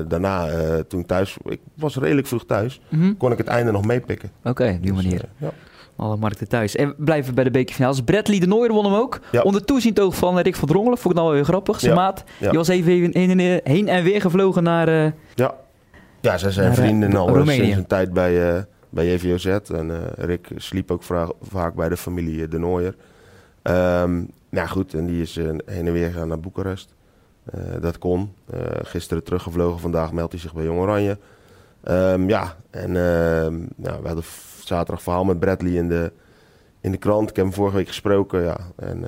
daarna, 0.09 0.47
toen 0.89 1.01
ik 1.01 1.07
thuis... 1.07 1.37
Ik 1.45 1.61
was 1.75 1.97
redelijk 1.97 2.27
vroeg 2.27 2.45
thuis. 2.47 2.81
Mhm. 2.89 3.15
Kon 3.17 3.33
ik 3.33 3.39
het 3.39 3.47
einde 3.47 3.73
nog 3.73 3.85
meepikken. 3.85 4.31
Oké, 4.45 4.65
op 4.77 4.83
die 4.83 4.93
Dus, 4.93 5.03
manier. 5.03 5.25
ja. 5.37 5.51
Alle 5.97 6.17
markten 6.17 6.49
thuis. 6.49 6.77
En 6.77 6.89
we 6.89 6.95
blijven 7.05 7.35
bij 7.35 7.45
de 7.45 7.51
bekerfinales. 7.51 8.01
Bradley 8.01 8.39
de 8.39 8.47
Nooier 8.47 8.73
won 8.73 8.85
hem 8.85 8.95
ook. 8.95 9.21
Ja. 9.33 9.43
Onder 9.43 9.65
toeziend 9.65 10.01
oog 10.01 10.15
van 10.17 10.39
Rick 10.39 10.57
van 10.57 10.69
Drongelen. 10.69 10.99
Vond 10.99 11.15
ik 11.15 11.21
nou 11.21 11.27
wel 11.27 11.37
weer 11.37 11.45
grappig. 11.45 11.81
Zijn 11.81 11.95
Ja. 11.95 12.01
maat. 12.01 12.25
Ja. 12.39 12.49
Die 12.49 12.59
was 12.59 12.69
even 12.69 12.93
heen 12.93 13.31
en, 13.41 13.61
heen 13.65 13.89
en 13.89 14.03
weer 14.05 14.21
gevlogen 14.21 14.63
naar... 14.63 15.13
Ja, 15.35 15.55
ja 16.25 16.39
zij 16.39 16.51
zijn 16.51 16.71
eh, 16.71 16.77
vrienden 16.77 17.17
al 17.17 17.29
Roemenië. 17.29 17.59
sinds 17.59 17.77
een 17.77 17.87
tijd 17.87 18.13
bij, 18.13 18.57
eh 18.57 18.63
bij 18.89 19.13
JVOZ. 19.13 19.47
En 19.47 19.91
eh, 19.91 20.25
Rick 20.25 20.49
sliep 20.57 20.91
ook 20.91 21.03
vaak 21.43 21.75
bij 21.75 21.89
de 21.89 21.97
familie 21.97 22.49
De 22.49 22.59
Nooier. 22.59 22.95
Ehm 23.63 24.23
nou 24.51 24.69
goed, 24.69 24.95
en 24.95 25.07
die 25.07 25.23
is 25.23 25.35
heen 25.35 25.63
en 25.67 25.93
weer 25.93 26.11
gegaan 26.11 26.29
naar 26.29 26.41
Boekarest. 26.41 26.95
Dat 27.81 27.99
kon. 27.99 28.33
Gisteren 28.83 29.25
teruggevlogen, 29.25 29.81
vandaag 29.81 30.13
meldt 30.13 30.33
hij 30.33 30.41
zich 30.41 30.55
bij 30.55 30.65
Jong 30.65 30.79
Oranje. 30.79 31.19
Ehm, 31.83 32.29
ja, 32.29 32.57
en 32.71 32.89
ehm, 32.89 33.61
ja, 33.77 34.01
we 34.01 34.07
hadden 34.07 34.25
zaterdag 34.65 35.03
verhaal 35.03 35.25
met 35.25 35.41
Bradley 35.41 35.73
in 35.73 35.89
de, 35.89 36.13
in 36.81 36.91
de 36.91 36.97
krant. 36.97 37.31
Ik 37.31 37.37
heb 37.37 37.45
hem 37.45 37.55
vorige 37.55 37.77
week 37.77 37.89
gesproken, 37.89 38.43
ja. 38.43 38.57
En 38.77 39.05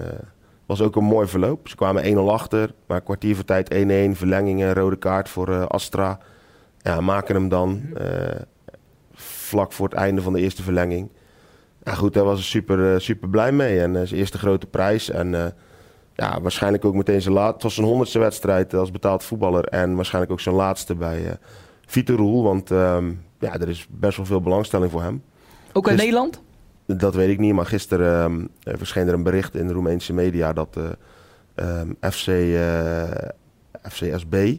was 0.66 0.80
ook 0.80 0.96
een 0.96 1.04
mooi 1.04 1.28
verloop. 1.28 1.68
Ze 1.68 1.76
kwamen 1.76 2.16
1-0 2.16 2.18
achter, 2.18 2.74
maar 2.86 3.00
kwartier 3.00 3.34
voor 3.34 3.44
tijd 3.44 3.74
1-1. 3.74 4.16
Verlengingen, 4.16 4.74
rode 4.74 4.96
kaart 4.96 5.28
voor 5.28 5.66
Astra. 5.66 6.18
Ja, 6.86 7.00
maken 7.00 7.34
hem 7.34 7.48
dan 7.48 7.82
eh, 7.96 8.40
vlak 9.14 9.72
voor 9.72 9.88
het 9.88 9.98
einde 9.98 10.22
van 10.22 10.32
de 10.32 10.40
eerste 10.40 10.62
verlenging. 10.62 11.08
Ja, 11.82 11.94
goed, 11.94 12.14
daar 12.14 12.24
was 12.24 12.34
hij 12.38 12.44
super, 12.44 12.92
eh, 12.94 13.00
super 13.00 13.28
blij 13.28 13.52
mee. 13.52 13.80
En 13.80 13.96
eh, 13.96 14.06
zijn 14.06 14.20
eerste 14.20 14.38
grote 14.38 14.66
prijs. 14.66 15.10
En 15.10 15.54
ja, 16.14 16.40
waarschijnlijk 16.40 16.84
ook 16.84 16.94
meteen 16.94 17.22
zijn 17.22 17.34
laatste. 17.34 17.54
Het 17.54 17.62
was 17.62 17.74
zijn 17.74 17.86
honderdste 17.86 18.18
wedstrijd 18.18 18.74
als 18.74 18.90
betaald 18.90 19.24
voetballer. 19.24 19.64
En 19.64 19.94
waarschijnlijk 19.94 20.32
ook 20.32 20.40
zijn 20.40 20.54
laatste 20.54 20.94
bij 20.94 21.26
eh 21.26 21.32
Vito 21.86 22.14
Roel. 22.14 22.42
Want 22.42 22.70
ehm, 22.70 23.12
ja, 23.38 23.54
er 23.54 23.68
is 23.68 23.86
best 23.90 24.16
wel 24.16 24.26
veel 24.26 24.40
belangstelling 24.40 24.90
voor 24.90 25.02
hem. 25.02 25.22
Ook 25.72 25.88
uit 25.88 25.96
Dus- 25.96 26.04
Nederland? 26.04 26.42
Dat 26.86 27.14
weet 27.14 27.28
ik 27.28 27.38
niet, 27.38 27.54
maar 27.54 27.66
gisteren 27.66 28.48
eh, 28.62 28.74
verscheen 28.76 29.08
er 29.08 29.14
een 29.14 29.22
bericht 29.22 29.54
in 29.54 29.66
de 29.66 29.72
Roemeense 29.72 30.12
media 30.12 30.52
dat 30.52 30.76
ehm, 31.54 31.92
FC, 32.00 32.26
eh, 32.26 33.02
FCSB, 33.82 34.56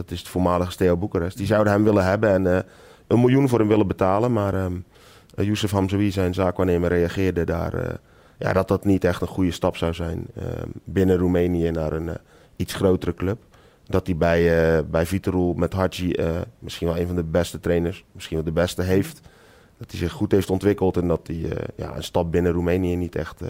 dat 0.00 0.10
is 0.10 0.18
het 0.18 0.28
voormalige 0.28 0.70
Steaua 0.70 0.96
Boekarest, 0.96 1.36
die 1.36 1.46
zouden 1.46 1.72
hem 1.72 1.84
willen 1.84 2.04
hebben 2.04 2.30
en 2.30 2.56
eh, 2.56 2.62
een 3.06 3.20
miljoen 3.20 3.48
voor 3.48 3.58
hem 3.58 3.68
willen 3.68 3.86
betalen. 3.86 4.32
Maar 4.32 4.54
eh, 4.54 4.66
Youssef 5.34 5.70
Hamzoui, 5.70 6.10
zijn 6.10 6.34
zaakwaarnemer, 6.34 6.88
reageerde 6.88 7.44
daar 7.44 7.74
eh, 7.74 7.94
ja, 8.38 8.52
dat 8.52 8.68
dat 8.68 8.84
niet 8.84 9.04
echt 9.04 9.22
een 9.22 9.28
goede 9.28 9.50
stap 9.50 9.76
zou 9.76 9.94
zijn 9.94 10.26
binnen 10.84 11.16
Roemenië 11.16 11.70
naar 11.70 11.92
een 11.92 12.10
iets 12.56 12.74
grotere 12.74 13.14
club. 13.14 13.38
Dat 13.86 14.06
hij 14.06 14.16
bij, 14.16 14.74
eh 14.76 14.84
bij 14.90 15.06
Viterul 15.06 15.54
met 15.54 15.72
Hadji 15.72 16.16
misschien 16.58 16.86
wel 16.86 16.98
een 16.98 17.06
van 17.06 17.16
de 17.16 17.24
beste 17.24 17.60
trainers, 17.60 18.04
misschien 18.12 18.36
wel 18.36 18.44
de 18.44 18.52
beste 18.52 18.82
heeft. 18.82 19.20
Dat 19.78 19.90
hij 19.90 20.00
zich 20.00 20.12
goed 20.12 20.32
heeft 20.32 20.50
ontwikkeld 20.50 20.96
en 20.96 21.08
dat 21.08 21.26
hij 21.26 21.56
ja, 21.76 21.96
een 21.96 22.04
stap 22.04 22.32
binnen 22.32 22.52
Roemenië 22.52 22.96
niet 22.96 23.16
echt 23.16 23.40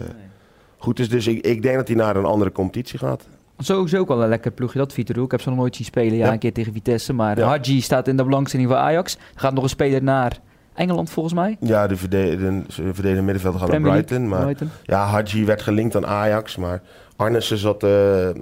goed 0.77 0.99
is. 0.99 1.09
Dus 1.09 1.27
ik, 1.27 1.45
ik 1.45 1.61
denk 1.61 1.75
dat 1.75 1.87
hij 1.87 1.97
naar 1.97 2.15
een 2.15 2.25
andere 2.25 2.51
competitie 2.51 2.99
gaat. 2.99 3.27
Sowieso 3.63 3.97
ook 3.97 4.07
wel 4.07 4.23
een 4.23 4.29
lekker 4.29 4.51
ploegje 4.51 4.77
dat 4.79 4.93
Vito 4.93 5.23
Ik 5.23 5.31
heb 5.31 5.41
ze 5.41 5.49
nog 5.49 5.57
nooit 5.57 5.75
zien 5.75 5.85
spelen. 5.85 6.17
Ja, 6.17 6.25
Ja. 6.25 6.31
een 6.33 6.39
keer 6.39 6.53
tegen 6.53 6.73
Vitesse. 6.73 7.13
Maar 7.13 7.37
Ja. 7.37 7.47
Hadji 7.47 7.81
staat 7.81 8.07
in 8.07 8.17
de 8.17 8.23
belangstelling 8.23 8.69
voor 8.69 8.77
Ajax. 8.77 9.15
Er 9.15 9.21
gaat 9.39 9.53
nog 9.53 9.63
een 9.63 9.69
speler 9.69 10.03
naar 10.03 10.39
Engeland 10.73 11.09
volgens 11.09 11.35
mij. 11.35 11.57
Ja, 11.59 11.87
de 11.87 11.95
verdedigende 11.97 13.21
middenvelder 13.21 13.59
gaat 13.59 13.71
naar 13.71 13.81
Brighton. 13.81 14.27
Maar 14.27 14.41
Brighton. 14.41 14.69
ja, 14.83 15.03
Hadji 15.05 15.45
werd 15.45 15.61
gelinkt 15.61 15.95
aan 15.95 16.05
Ajax. 16.05 16.55
Maar 16.57 16.81
Arnissen 17.15 17.57
zat 17.57 17.83
eh, 17.83 18.29
eh, 18.29 18.35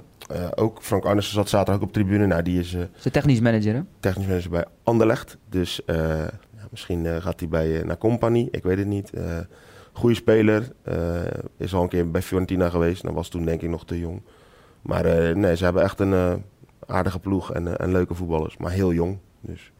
ook, 0.54 0.82
Frank 0.82 1.04
Arnissen 1.04 1.34
zat 1.34 1.48
zaterdag 1.48 1.74
ook 1.82 1.88
op 1.88 1.92
tribune. 1.92 2.26
Nou, 2.26 2.42
die 2.42 2.60
is 2.60 2.70
Zijn 2.70 2.88
technisch 3.12 3.40
manager, 3.40 3.74
hè? 3.74 3.80
technisch 4.00 4.26
manager 4.26 4.50
bij 4.50 4.64
Anderlecht. 4.82 5.36
Dus 5.48 5.80
misschien 6.70 7.06
gaat 7.22 7.40
hij 7.40 7.48
bij, 7.48 7.82
naar 7.84 7.98
Company. 7.98 8.48
Ik 8.50 8.62
weet 8.62 8.78
het 8.78 8.86
niet. 8.86 9.10
Goede 9.92 10.14
speler. 10.14 10.72
is 11.56 11.74
al 11.74 11.82
een 11.82 11.88
keer 11.88 12.10
bij 12.10 12.22
Fiorentina 12.22 12.68
geweest. 12.70 13.02
Dan 13.02 13.14
was 13.14 13.28
toen 13.28 13.44
denk 13.44 13.62
ik 13.62 13.68
nog 13.68 13.84
te 13.84 13.98
jong. 13.98 14.22
Maar 14.82 15.04
eh, 15.04 15.36
nee, 15.36 15.56
ze 15.56 15.64
hebben 15.64 15.82
echt 15.82 16.00
een 16.00 16.12
eh, 16.12 16.32
aardige 16.86 17.18
ploeg 17.18 17.52
en, 17.52 17.66
eh, 17.66 17.84
en 17.86 17.92
leuke 17.92 18.14
voetballers. 18.14 18.56
Maar 18.56 18.70
heel 18.70 18.92
jong. 18.92 19.18
Dus. 19.40 19.72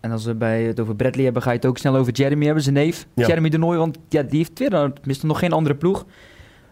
En 0.00 0.10
als 0.10 0.24
we 0.24 0.34
bij 0.34 0.62
het 0.62 0.80
over 0.80 0.96
Bradley 0.96 1.24
hebben, 1.24 1.42
ga 1.42 1.50
je 1.50 1.56
het 1.56 1.66
ook 1.66 1.78
snel 1.78 1.96
over 1.96 2.12
Jeremy 2.12 2.44
hebben, 2.44 2.62
zijn 2.62 2.74
neef. 2.74 3.06
Ja. 3.14 3.26
Jeremy 3.26 3.48
de 3.48 3.58
Nooy, 3.58 3.76
want 3.76 3.98
ja, 4.08 4.22
die 4.22 4.38
heeft 4.38 4.58
weer, 4.58 4.70
dan- 4.70 4.92
tenminste 4.92 5.26
nog 5.26 5.38
geen 5.38 5.52
andere 5.52 5.74
ploeg. 5.74 6.06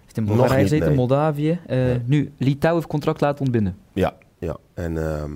Heeft 0.02 0.16
in 0.16 0.24
Bulgarije 0.24 0.62
gezeten, 0.62 0.86
nee. 0.86 0.96
Moldavië. 0.96 1.60
Ja. 1.66 2.00
Nu, 2.04 2.32
Litouw 2.38 2.74
heeft 2.74 2.86
contract 2.86 3.20
laten 3.20 3.40
ontbinden. 3.40 3.76
Ja, 3.92 4.14
ja. 4.38 4.56
En 4.74 5.12
ehm, 5.12 5.30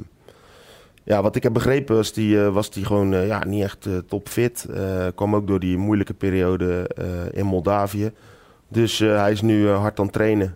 ja, 1.02 1.22
wat 1.22 1.36
ik 1.36 1.42
heb 1.42 1.52
begrepen 1.52 1.96
was 1.96 2.12
die, 2.12 2.38
was 2.38 2.70
die 2.70 2.84
gewoon 2.84 3.26
ja, 3.26 3.44
niet 3.44 3.62
echt 3.62 3.88
topfit. 4.08 4.66
Eh 4.74 5.06
kwam 5.14 5.34
ook 5.34 5.46
door 5.46 5.60
die 5.60 5.76
moeilijke 5.76 6.14
periode 6.14 6.90
in 7.32 7.46
Moldavië. 7.46 8.12
Dus 8.68 8.98
hij 8.98 9.32
is 9.32 9.42
nu 9.42 9.68
hard 9.68 9.98
aan 9.98 10.04
het 10.04 10.14
trainen 10.14 10.54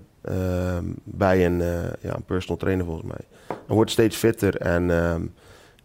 bij 1.04 1.46
een, 1.46 1.60
eh, 1.60 1.82
ja, 2.00 2.14
een 2.14 2.24
personal 2.24 2.56
trainer 2.56 2.84
volgens 2.84 3.06
mij. 3.06 3.20
Hij 3.46 3.74
wordt 3.76 3.90
steeds 3.90 4.16
fitter 4.16 4.56
en 4.56 4.90
ehm 4.90 5.22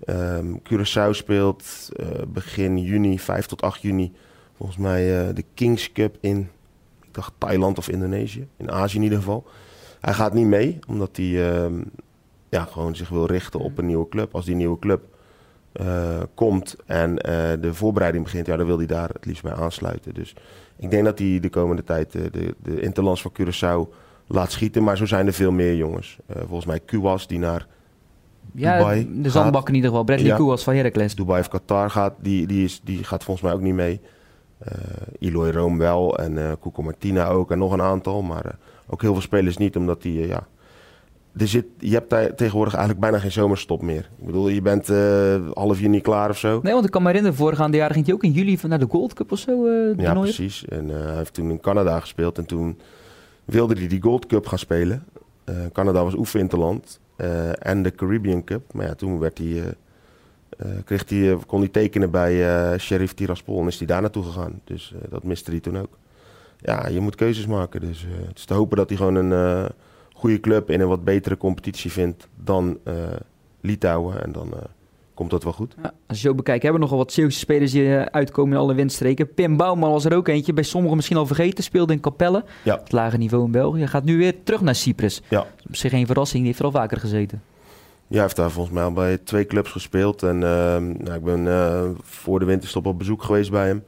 ehm, 0.06 0.54
Curaçao 0.64 1.10
speelt 1.10 1.90
eh, 1.96 2.08
begin 2.28 2.78
juni, 2.78 3.20
5 3.20 3.46
tot 3.46 3.62
8 3.62 3.82
juni, 3.82 4.14
volgens 4.58 4.78
mij 4.78 5.28
eh, 5.28 5.36
de 5.36 5.46
Kings 5.54 5.92
Cup 5.92 6.18
in, 6.20 6.50
ik 7.02 7.14
dacht 7.14 7.34
Thailand 7.38 7.78
of 7.78 7.90
Indonesië, 7.90 8.48
in 8.58 8.72
Azië 8.72 8.98
in 8.98 9.04
ieder 9.04 9.18
geval. 9.18 9.46
Hij 10.00 10.14
gaat 10.14 10.34
niet 10.34 10.46
mee, 10.46 10.80
omdat 10.88 11.18
hij 11.18 11.52
ehm, 11.52 11.82
ja, 12.50 12.64
gewoon 12.64 12.96
zich 12.96 13.10
wil 13.10 13.26
richten 13.26 13.60
op 13.60 13.78
een 13.78 13.86
nieuwe 13.86 14.10
club. 14.10 14.36
Als 14.36 14.46
die 14.46 14.56
nieuwe 14.56 14.80
club 14.80 15.04
komt 16.34 16.76
en 16.86 17.16
de 17.62 17.74
voorbereiding 17.74 18.24
begint, 18.24 18.46
ja, 18.46 18.58
dan 18.58 18.66
wil 18.66 18.78
hij 18.78 18.86
daar 18.86 19.10
het 19.10 19.26
liefst 19.26 19.44
bij 19.44 19.54
aansluiten. 19.54 20.14
Dus 20.14 20.36
ik 20.78 20.92
denk 20.92 21.06
dat 21.06 21.20
hij 21.20 21.40
de 21.40 21.50
komende 21.50 21.84
tijd 21.84 22.12
de, 22.12 22.56
de 22.64 22.82
Interlands 22.82 23.22
van 23.22 23.32
Curaçao 23.40 23.90
laat 24.34 24.52
schieten. 24.52 24.84
Maar 24.84 24.98
zo 24.98 25.06
zijn 25.06 25.28
er 25.28 25.34
veel 25.34 25.52
meer 25.52 25.76
jongens. 25.76 26.18
Eh, 26.26 26.36
volgens 26.38 26.66
mij 26.66 26.80
Kuwas, 26.80 27.28
die 27.28 27.40
naar 27.40 27.68
Ja, 28.54 28.78
Dubai 28.78 29.10
de 29.22 29.30
zandbak 29.30 29.68
in 29.68 29.76
ieder 29.76 29.90
geval. 29.90 30.06
Bradley 30.06 30.28
Ja. 30.28 30.36
Koewas 30.36 30.64
van 30.64 30.76
Heracles. 30.76 31.16
Dubai 31.16 31.40
of 31.40 31.48
Qatar 31.48 31.90
gaat, 31.90 32.14
die, 32.22 32.48
die, 32.48 32.64
is, 32.64 32.82
die 32.84 33.04
gaat 33.04 33.24
volgens 33.24 33.46
mij 33.46 33.56
ook 33.56 33.62
niet 33.62 33.74
mee. 33.74 34.02
Eh 34.60 34.74
Eloy 35.20 35.52
Room 35.52 35.78
wel 35.78 36.18
en 36.18 36.38
eh 36.38 36.52
Cuco 36.62 36.82
Martina 36.82 37.28
ook 37.28 37.52
en 37.52 37.58
nog 37.58 37.72
een 37.72 37.82
aantal. 37.82 38.22
Maar 38.22 38.56
ook 38.88 39.02
heel 39.02 39.14
veel 39.14 39.22
spelers 39.22 39.58
niet, 39.58 39.76
omdat 39.76 40.02
die, 40.02 40.28
ja... 40.28 40.48
Er 41.38 41.48
zit, 41.48 41.66
je 41.78 41.94
hebt 41.94 42.10
daar 42.10 42.36
tegenwoordig 42.36 42.74
eigenlijk 42.74 43.04
bijna 43.04 43.20
geen 43.20 43.32
zomerstop 43.32 43.82
meer. 43.82 44.10
Ik 44.20 44.26
bedoel, 44.26 44.48
je 44.50 44.62
bent 44.62 44.88
half 45.54 45.80
juni 45.80 46.02
klaar 46.02 46.30
of 46.30 46.38
zo. 46.38 46.60
Nee, 46.64 46.74
want 46.74 46.86
ik 46.86 46.92
kan 46.92 47.02
me 47.02 47.08
herinneren, 47.08 47.38
voorgaande 47.38 47.78
jaar 47.78 47.92
ging 47.92 48.06
hij 48.06 48.14
ook 48.14 48.24
in 48.24 48.32
juli 48.32 48.58
van 48.58 48.70
naar 48.70 48.80
de 48.80 48.88
Gold 48.90 49.14
Cup 49.14 49.32
of 49.32 49.40
zo. 49.40 49.68
Ja, 49.98 50.14
precies. 50.14 50.66
En 50.66 50.90
hij 50.90 51.16
heeft 51.16 51.34
toen 51.34 51.50
in 51.50 51.60
Canada 51.60 52.00
gespeeld 52.00 52.38
en 52.38 52.46
toen 52.46 52.80
wilde 53.52 53.76
hij 53.76 53.88
die 53.88 54.02
Gold 54.02 54.26
Cup 54.26 54.48
gaan 54.48 54.60
spelen. 54.60 55.06
Eh, 55.44 55.56
Canada 55.74 56.04
was 56.04 56.14
oefeninterland 56.14 57.00
eh 57.16 57.68
en 57.68 57.84
de 57.84 57.92
Caribbean 57.92 58.44
Cup. 58.44 58.74
Maar 58.74 58.86
ja, 58.86 58.96
toen 58.96 59.20
werd 59.20 59.38
hij, 59.38 59.48
eh, 59.48 59.68
eh, 60.58 60.84
kreeg 60.86 61.10
hij, 61.10 61.38
kon 61.48 61.60
hij 61.60 61.70
tekenen 61.70 62.12
bij 62.12 62.78
Sheriff 62.78 63.14
Tiraspol 63.14 63.62
en 63.62 63.68
is 63.68 63.78
hij 63.78 63.88
daar 63.88 64.02
naartoe 64.02 64.24
gegaan. 64.24 64.62
Dus 64.64 64.94
dat 65.10 65.24
miste 65.24 65.52
hij 65.52 65.60
toen 65.60 65.78
ook. 65.78 65.98
Ja, 66.58 66.88
je 66.88 67.00
moet 67.00 67.16
keuzes 67.16 67.46
maken. 67.46 67.82
Dus 67.82 68.06
het 68.28 68.38
is 68.38 68.46
te 68.46 68.54
hopen 68.54 68.78
dat 68.78 68.90
hij 68.90 68.98
gewoon 68.98 69.16
een 69.16 69.70
goede 70.14 70.40
club 70.40 70.70
in 70.70 70.82
een 70.82 70.88
wat 70.88 71.04
betere 71.04 71.38
competitie 71.38 71.92
vindt 71.92 72.28
dan 72.36 72.80
Litouwen. 73.62 74.24
En 74.24 74.32
dan 74.32 74.54
komt 75.22 75.34
dat 75.34 75.44
wel 75.44 75.54
goed. 75.54 75.76
Ja, 75.84 75.94
als 76.08 76.22
je 76.22 76.28
zo 76.28 76.36
bekijkt, 76.36 76.64
hebben 76.64 76.82
we 76.82 76.88
nogal 76.88 77.04
wat 77.04 77.14
Zeeuwse 77.14 77.40
spelers 77.40 77.72
die 77.72 77.96
eh, 77.96 78.02
uitkomen 78.02 78.54
in 78.54 78.60
alle 78.60 78.74
windstreken. 78.74 79.34
Pim 79.34 79.58
Bouwman 79.58 79.92
was 79.92 80.06
er 80.06 80.16
ook 80.16 80.28
eentje, 80.28 80.54
bij 80.54 80.64
sommigen 80.64 80.96
misschien 80.96 81.18
al 81.18 81.26
vergeten, 81.26 81.64
speelde 81.64 81.94
in 81.94 82.00
Capelle. 82.00 82.44
Ja. 82.64 82.78
Het 82.80 82.92
lage 82.92 83.18
niveau 83.18 83.46
in 83.46 83.52
België. 83.52 83.88
Gaat 83.88 84.04
nu 84.04 84.18
weer 84.18 84.44
terug 84.44 84.62
naar 84.62 84.76
Cyprus. 84.76 85.22
Ja. 85.28 85.46
Op 85.68 85.76
zich 85.76 85.92
geen 85.92 86.06
verrassing, 86.06 86.38
die 86.38 86.48
heeft 86.48 86.60
er 86.60 86.66
al 86.66 86.72
vaker 86.72 86.98
gezeten. 86.98 87.42
Ja, 88.08 88.14
hij 88.14 88.22
heeft 88.22 88.36
daar 88.36 88.52
volgens 88.52 88.76
mij 88.76 88.84
al 88.84 88.92
bij 88.92 89.18
twee 89.18 89.46
clubs 89.46 89.72
gespeeld. 89.72 90.24
En 90.24 90.44
ehm, 90.44 91.04
nou, 91.04 91.14
ik 91.14 91.24
ben 91.24 91.48
eh, 91.48 91.90
voor 92.02 92.40
de 92.40 92.46
winterstop 92.46 92.86
op 92.86 92.98
bezoek 92.98 93.24
geweest 93.24 93.52
bij 93.52 93.68
hem 93.68 93.84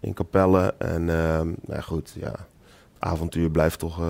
in 0.00 0.14
Capelle. 0.14 0.74
En 0.78 1.08
ehm, 1.10 1.52
nou 1.66 1.82
goed, 1.82 2.16
ja, 2.20 2.30
het 2.30 2.98
avontuur 2.98 3.50
blijft 3.50 3.78
toch, 3.78 4.00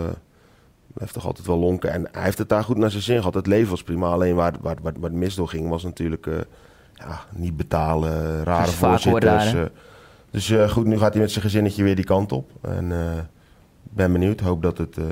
eh, 0.88 0.94
blijft 0.94 1.12
toch 1.14 1.27
altijd 1.27 1.46
wel 1.46 1.59
lonken. 1.59 1.92
En 1.92 2.09
hij 2.12 2.22
heeft 2.22 2.38
het 2.38 2.48
daar 2.48 2.64
goed 2.64 2.77
naar 2.77 2.90
zijn 2.90 3.03
zin 3.03 3.18
gehad. 3.18 3.35
Het 3.35 3.46
leven 3.46 3.70
was 3.70 3.83
prima. 3.83 4.09
Alleen 4.09 4.35
waar, 4.35 4.55
waar, 4.61 4.77
waar, 4.83 4.92
waar 5.01 5.11
het 5.11 5.18
mis 5.18 5.35
door 5.35 5.48
ging 5.48 5.68
was 5.68 5.83
natuurlijk 5.83 6.27
eh, 6.27 6.35
ja, 6.94 7.20
niet 7.35 7.57
betalen, 7.57 8.44
rare 8.44 8.70
vaak 8.70 9.03
hoor 9.03 9.20
voorzitters. 9.20 9.53
eh. 9.55 9.62
dus 10.31 10.51
eh, 10.51 10.70
goed, 10.70 10.85
nu 10.87 10.98
gaat 10.98 11.12
hij 11.12 11.22
met 11.22 11.31
zijn 11.31 11.44
gezinnetje 11.44 11.83
weer 11.83 11.96
die 11.96 12.05
kant 12.05 12.33
op. 12.33 12.51
En 12.61 12.92
eh, 12.92 13.18
ben 13.83 14.12
benieuwd. 14.12 14.40
Hoop 14.40 14.62
dat 14.62 14.79
het, 14.79 14.96
eh, 14.98 15.05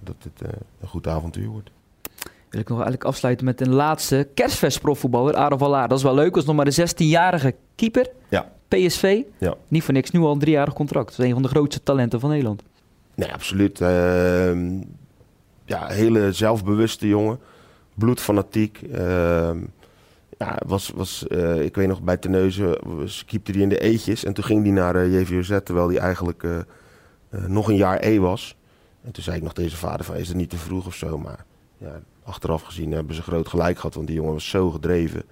dat 0.00 0.14
het 0.22 0.48
eh, 0.48 0.48
een 0.80 0.88
goed 0.88 1.06
avontuur 1.06 1.48
wordt. 1.48 1.70
Wil 2.48 2.60
ik 2.62 2.68
nog 2.68 2.78
eigenlijk 2.78 3.08
afsluiten 3.08 3.44
met 3.46 3.60
een 3.60 3.72
laatste 3.72 4.28
kerstfestprofvoetballer, 4.34 5.34
Aaron 5.36 5.58
Vallaar. 5.58 5.88
Dat 5.88 5.98
is 5.98 6.04
wel 6.04 6.14
leuk, 6.14 6.36
als 6.36 6.44
nog 6.44 6.56
maar 6.56 6.64
de 6.64 6.88
16-jarige 6.88 7.54
keeper. 7.74 8.10
Ja. 8.28 8.48
PSV. 8.68 9.22
Ja. 9.38 9.54
Niet 9.68 9.82
voor 9.82 9.94
niks, 9.94 10.10
nu 10.10 10.20
al 10.20 10.32
een 10.32 10.38
driejarig 10.38 10.74
contract. 10.74 11.08
Dat 11.10 11.18
is 11.18 11.24
een 11.24 11.32
van 11.32 11.42
de 11.42 11.48
grootste 11.48 11.82
talenten 11.82 12.20
van 12.20 12.30
Nederland. 12.30 12.62
Nee, 13.14 13.32
absoluut. 13.32 13.80
Ehm, 13.80 14.80
ja, 15.64 15.86
hele 15.86 16.32
zelfbewuste 16.32 17.08
jongen. 17.08 17.38
Bloedfanatiek. 17.94 18.82
Ehm 18.92 19.58
ja, 20.38 20.58
was, 20.66 20.90
was, 20.94 21.26
eh, 21.26 21.62
ik 21.62 21.74
weet 21.74 21.88
nog, 21.88 22.02
bij 22.02 22.16
Terneuzen 22.16 22.78
was- 22.96 23.24
keepte 23.24 23.52
hij 23.52 23.60
in 23.60 23.68
de 23.68 23.78
eetjes. 23.80 24.24
En 24.24 24.32
toen 24.32 24.44
ging 24.44 24.62
hij 24.62 24.72
naar 24.72 24.96
eh, 24.96 25.20
JVOZ, 25.20 25.58
terwijl 25.64 25.88
hij 25.88 25.98
eigenlijk 25.98 26.42
eh, 26.42 26.58
nog 27.46 27.68
een 27.68 27.76
jaar 27.76 27.98
E 28.02 28.18
was. 28.18 28.56
En 29.04 29.12
toen 29.12 29.22
zei 29.22 29.36
ik 29.36 29.42
nog 29.42 29.52
deze 29.52 29.76
vader 29.76 30.04
van, 30.06 30.16
is 30.16 30.28
het 30.28 30.36
niet 30.36 30.50
te 30.50 30.56
vroeg 30.56 30.86
of 30.86 30.94
zo? 30.94 31.18
Maar 31.18 31.44
ja, 31.78 32.00
achteraf 32.24 32.62
gezien 32.62 32.92
hebben 32.92 33.14
ze 33.14 33.22
groot 33.22 33.48
gelijk 33.48 33.76
gehad, 33.76 33.94
want 33.94 34.06
die 34.06 34.16
jongen 34.16 34.32
was 34.32 34.48
zo 34.48 34.70
gedreven. 34.70 35.22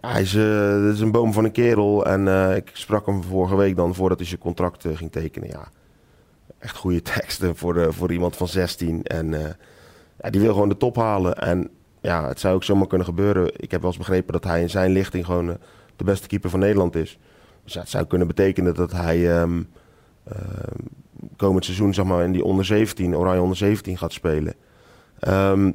Hij 0.00 0.22
is, 0.22 0.32
een 0.34 1.12
boom 1.12 1.32
van 1.32 1.44
een 1.44 1.52
kerel. 1.52 2.06
En 2.06 2.54
ik 2.56 2.70
sprak 2.72 3.06
hem 3.06 3.22
vorige 3.22 3.56
week 3.56 3.76
dan, 3.76 3.94
voordat 3.94 4.18
hij 4.18 4.26
zijn 4.26 4.40
contract 4.40 4.84
ging 4.94 5.12
tekenen. 5.12 5.48
Ja, 5.48 5.68
echt 6.60 6.76
goede 6.76 7.02
teksten 7.02 7.56
voor, 7.56 7.76
eh, 7.76 7.88
voor 7.90 8.12
iemand 8.12 8.36
van 8.36 8.48
16. 8.48 9.02
En 9.02 9.34
eh, 9.34 9.50
ja, 10.20 10.30
die 10.30 10.40
wil 10.40 10.52
gewoon 10.52 10.68
de 10.68 10.76
top 10.76 10.96
halen. 10.96 11.36
En 11.36 11.70
ja, 12.00 12.28
het 12.28 12.40
zou 12.40 12.54
ook 12.54 12.64
zomaar 12.64 12.86
kunnen 12.86 13.06
gebeuren. 13.06 13.50
Ik 13.56 13.70
heb 13.70 13.80
wel 13.80 13.90
eens 13.90 13.98
begrepen 13.98 14.32
dat 14.32 14.44
hij 14.44 14.60
in 14.60 14.70
zijn 14.70 14.90
lichting 14.90 15.24
gewoon 15.24 15.48
eh, 15.48 15.54
de 15.96 16.04
beste 16.04 16.26
keeper 16.26 16.50
van 16.50 16.60
Nederland 16.60 16.96
is. 16.96 17.18
Dus 17.64 17.72
ja, 17.72 17.80
het 17.80 17.90
zou 17.90 18.06
kunnen 18.06 18.26
betekenen 18.26 18.74
dat 18.74 18.92
hij 18.92 19.38
ehm, 19.38 19.62
ehm, 20.24 20.84
komend 21.36 21.64
seizoen 21.64 21.94
zeg 21.94 22.04
maar, 22.04 22.24
in 22.24 22.32
die 22.32 22.44
onder 22.44 22.64
17, 22.64 23.16
Oranje 23.16 23.40
onder 23.40 23.56
17 23.56 23.98
gaat 23.98 24.12
spelen. 24.12 24.54
Ehm, 25.18 25.72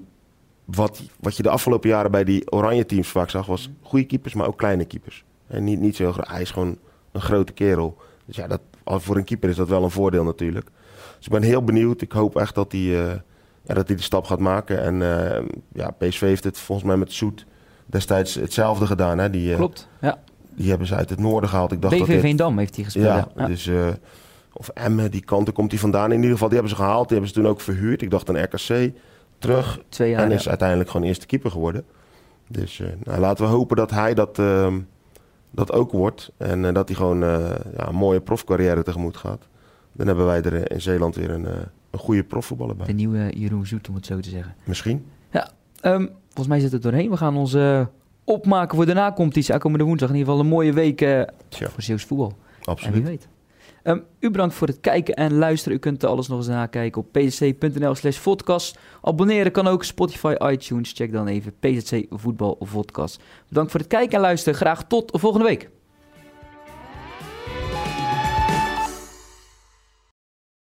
wat, 0.66 1.02
wat 1.20 1.38
je 1.38 1.44
de 1.44 1.50
afgelopen 1.50 1.90
jaren 1.90 2.12
bij 2.12 2.24
die 2.24 2.52
Oranje 2.52 2.86
teams 2.86 3.08
vaak 3.08 3.30
zag, 3.30 3.46
was 3.46 3.70
goede 3.82 4.06
keepers, 4.06 4.34
maar 4.34 4.48
ook 4.48 4.58
kleine 4.58 4.86
keepers. 4.86 5.24
En 5.48 5.64
niet, 5.64 5.80
niet 5.80 5.96
zo, 5.96 6.14
hij 6.18 6.42
is 6.42 6.52
gewoon 6.52 6.78
een 7.12 7.22
grote 7.22 7.54
kerel. 7.54 7.98
Dus 8.26 8.36
ja, 8.36 8.48
dat, 8.48 8.62
voor 8.86 9.18
een 9.18 9.24
keeper 9.24 9.50
is 9.50 9.56
dat 9.56 9.68
wel 9.68 9.84
een 9.84 9.92
voordeel 9.92 10.24
natuurlijk. 10.24 10.70
Dus 11.18 11.26
ik 11.26 11.32
ben 11.32 11.42
heel 11.42 11.64
benieuwd. 11.64 12.02
Ik 12.02 12.12
hoop 12.12 12.36
echt 12.36 12.56
dat 12.56 12.72
hij, 12.72 12.82
uh, 12.82 13.08
ja, 13.62 13.74
dat 13.74 13.88
hij 13.88 13.96
de 13.96 14.02
stap 14.02 14.26
gaat 14.26 14.40
maken. 14.40 14.82
En 14.82 15.02
uh, 15.02 15.48
ja, 15.74 15.92
PSV 15.92 16.20
heeft 16.22 16.44
het 16.44 16.60
volgens 16.60 16.88
mij 16.88 16.98
met 16.98 17.12
Soet 17.12 17.46
destijds 17.86 18.34
hetzelfde 18.36 18.86
gedaan. 18.86 19.18
Hè? 19.18 19.30
Die, 19.30 19.50
uh, 19.50 19.56
Klopt, 19.56 19.88
ja. 20.02 20.20
Die 20.56 20.70
hebben 20.70 20.88
ze 20.88 20.96
uit 20.96 21.10
het 21.10 21.20
noorden 21.20 21.50
gehaald. 21.50 21.72
Ik 21.72 21.82
dacht 21.82 21.94
BV 21.94 22.00
dat 22.00 22.10
dit... 22.10 22.20
Veendam 22.20 22.58
heeft 22.58 22.76
hij 22.76 22.84
gespeeld. 22.84 23.06
Ja, 23.06 23.28
ja. 23.36 23.48
dus... 23.48 23.70
of 24.54 24.70
Emmen, 24.70 25.12
die 25.12 25.24
kanten 25.24 25.54
komt 25.54 25.72
hij 25.72 25.80
vandaan. 25.80 26.12
In 26.12 26.16
ieder 26.16 26.32
geval, 26.32 26.48
die 26.48 26.58
hebben 26.58 26.76
ze 26.78 26.82
gehaald. 26.84 27.08
Die 27.08 27.18
hebben 27.18 27.36
ze 27.36 27.42
toen 27.42 27.52
ook 27.52 27.62
verhuurd. 27.62 28.02
Ik 28.02 28.10
dacht 28.10 28.30
een 28.30 28.44
RKC 28.44 28.92
terug. 29.38 29.80
Twee 29.90 30.10
jaar, 30.10 30.24
en 30.24 30.32
is 30.32 30.44
ja. 30.44 30.50
uiteindelijk 30.50 30.90
gewoon 30.90 31.08
eerste 31.08 31.26
keeper 31.26 31.52
geworden. 31.52 31.86
Dus 32.48 32.82
nou, 33.04 33.20
laten 33.20 33.46
we 33.46 33.52
hopen 33.52 33.76
dat 33.76 33.92
hij 33.92 34.14
dat, 34.14 34.40
ehm, 34.40 34.80
dat 35.56 35.72
ook 35.72 35.92
wordt. 35.92 36.32
En 36.38 36.74
dat 36.74 36.88
hij 36.88 36.98
gewoon 36.98 37.20
ja, 37.20 37.88
een 37.88 37.96
mooie 37.96 38.22
profcarrière 38.22 38.84
tegemoet 38.84 39.18
gaat. 39.18 39.48
Dan 39.92 40.08
hebben 40.08 40.26
wij 40.26 40.42
er 40.42 40.72
in 40.72 40.82
Zeeland 40.82 41.16
weer 41.16 41.30
een, 41.30 41.46
een 41.92 42.00
goede 42.00 42.24
profvoetballer 42.24 42.76
bij. 42.76 42.86
De 42.86 42.94
nieuwe 42.94 43.30
Jeroen 43.38 43.66
Zoet, 43.66 43.90
om 43.90 43.96
het 43.96 44.06
zo 44.06 44.20
te 44.20 44.30
zeggen. 44.30 44.56
Misschien. 44.64 45.06
Ja, 45.32 45.50
um, 45.82 46.10
volgens 46.26 46.48
mij 46.48 46.60
zit 46.60 46.72
het 46.72 46.82
doorheen. 46.82 47.10
We 47.10 47.18
gaan 47.18 47.38
ons 47.38 47.58
opmaken 48.24 48.76
voor 48.76 48.86
de 48.86 48.94
nacompetitie. 48.94 49.54
Aankomende 49.54 49.86
woensdag 49.86 50.10
in 50.10 50.16
ieder 50.16 50.32
geval 50.32 50.46
een 50.46 50.52
mooie 50.52 50.74
week 50.74 51.26
voor 51.50 51.82
Zeeuws 51.82 52.04
voetbal. 52.04 52.34
Absoluut. 52.64 52.96
En 52.96 53.02
wie 53.02 53.12
weet. 53.12 53.28
Um, 53.88 54.04
u 54.20 54.32
bedankt 54.32 54.56
voor 54.56 54.68
het 54.68 54.80
kijken 54.80 55.16
en 55.16 55.38
luisteren. 55.38 55.78
U 55.78 55.80
kunt 55.80 56.04
alles 56.04 56.28
nog 56.28 56.38
eens 56.38 56.48
nakijken 56.48 57.02
op 57.02 57.12
pzc.nl 57.12 57.96
slash 57.96 58.20
podcast. 58.20 58.80
Abonneren 59.02 59.52
kan 59.52 59.68
ook 59.68 59.84
Spotify, 59.84 60.36
iTunes. 60.40 60.92
Check 60.92 61.12
dan 61.12 61.28
even 61.28 61.54
PZC 61.60 62.06
Voetbal 62.10 62.58
Podcast. 62.72 63.20
Bedankt 63.48 63.72
voor 63.72 63.80
het 63.80 63.90
kijken 63.90 64.16
en 64.16 64.22
luisteren. 64.22 64.60
Graag 64.60 64.88
tot 64.88 65.10
volgende 65.14 65.46
week. 65.46 65.70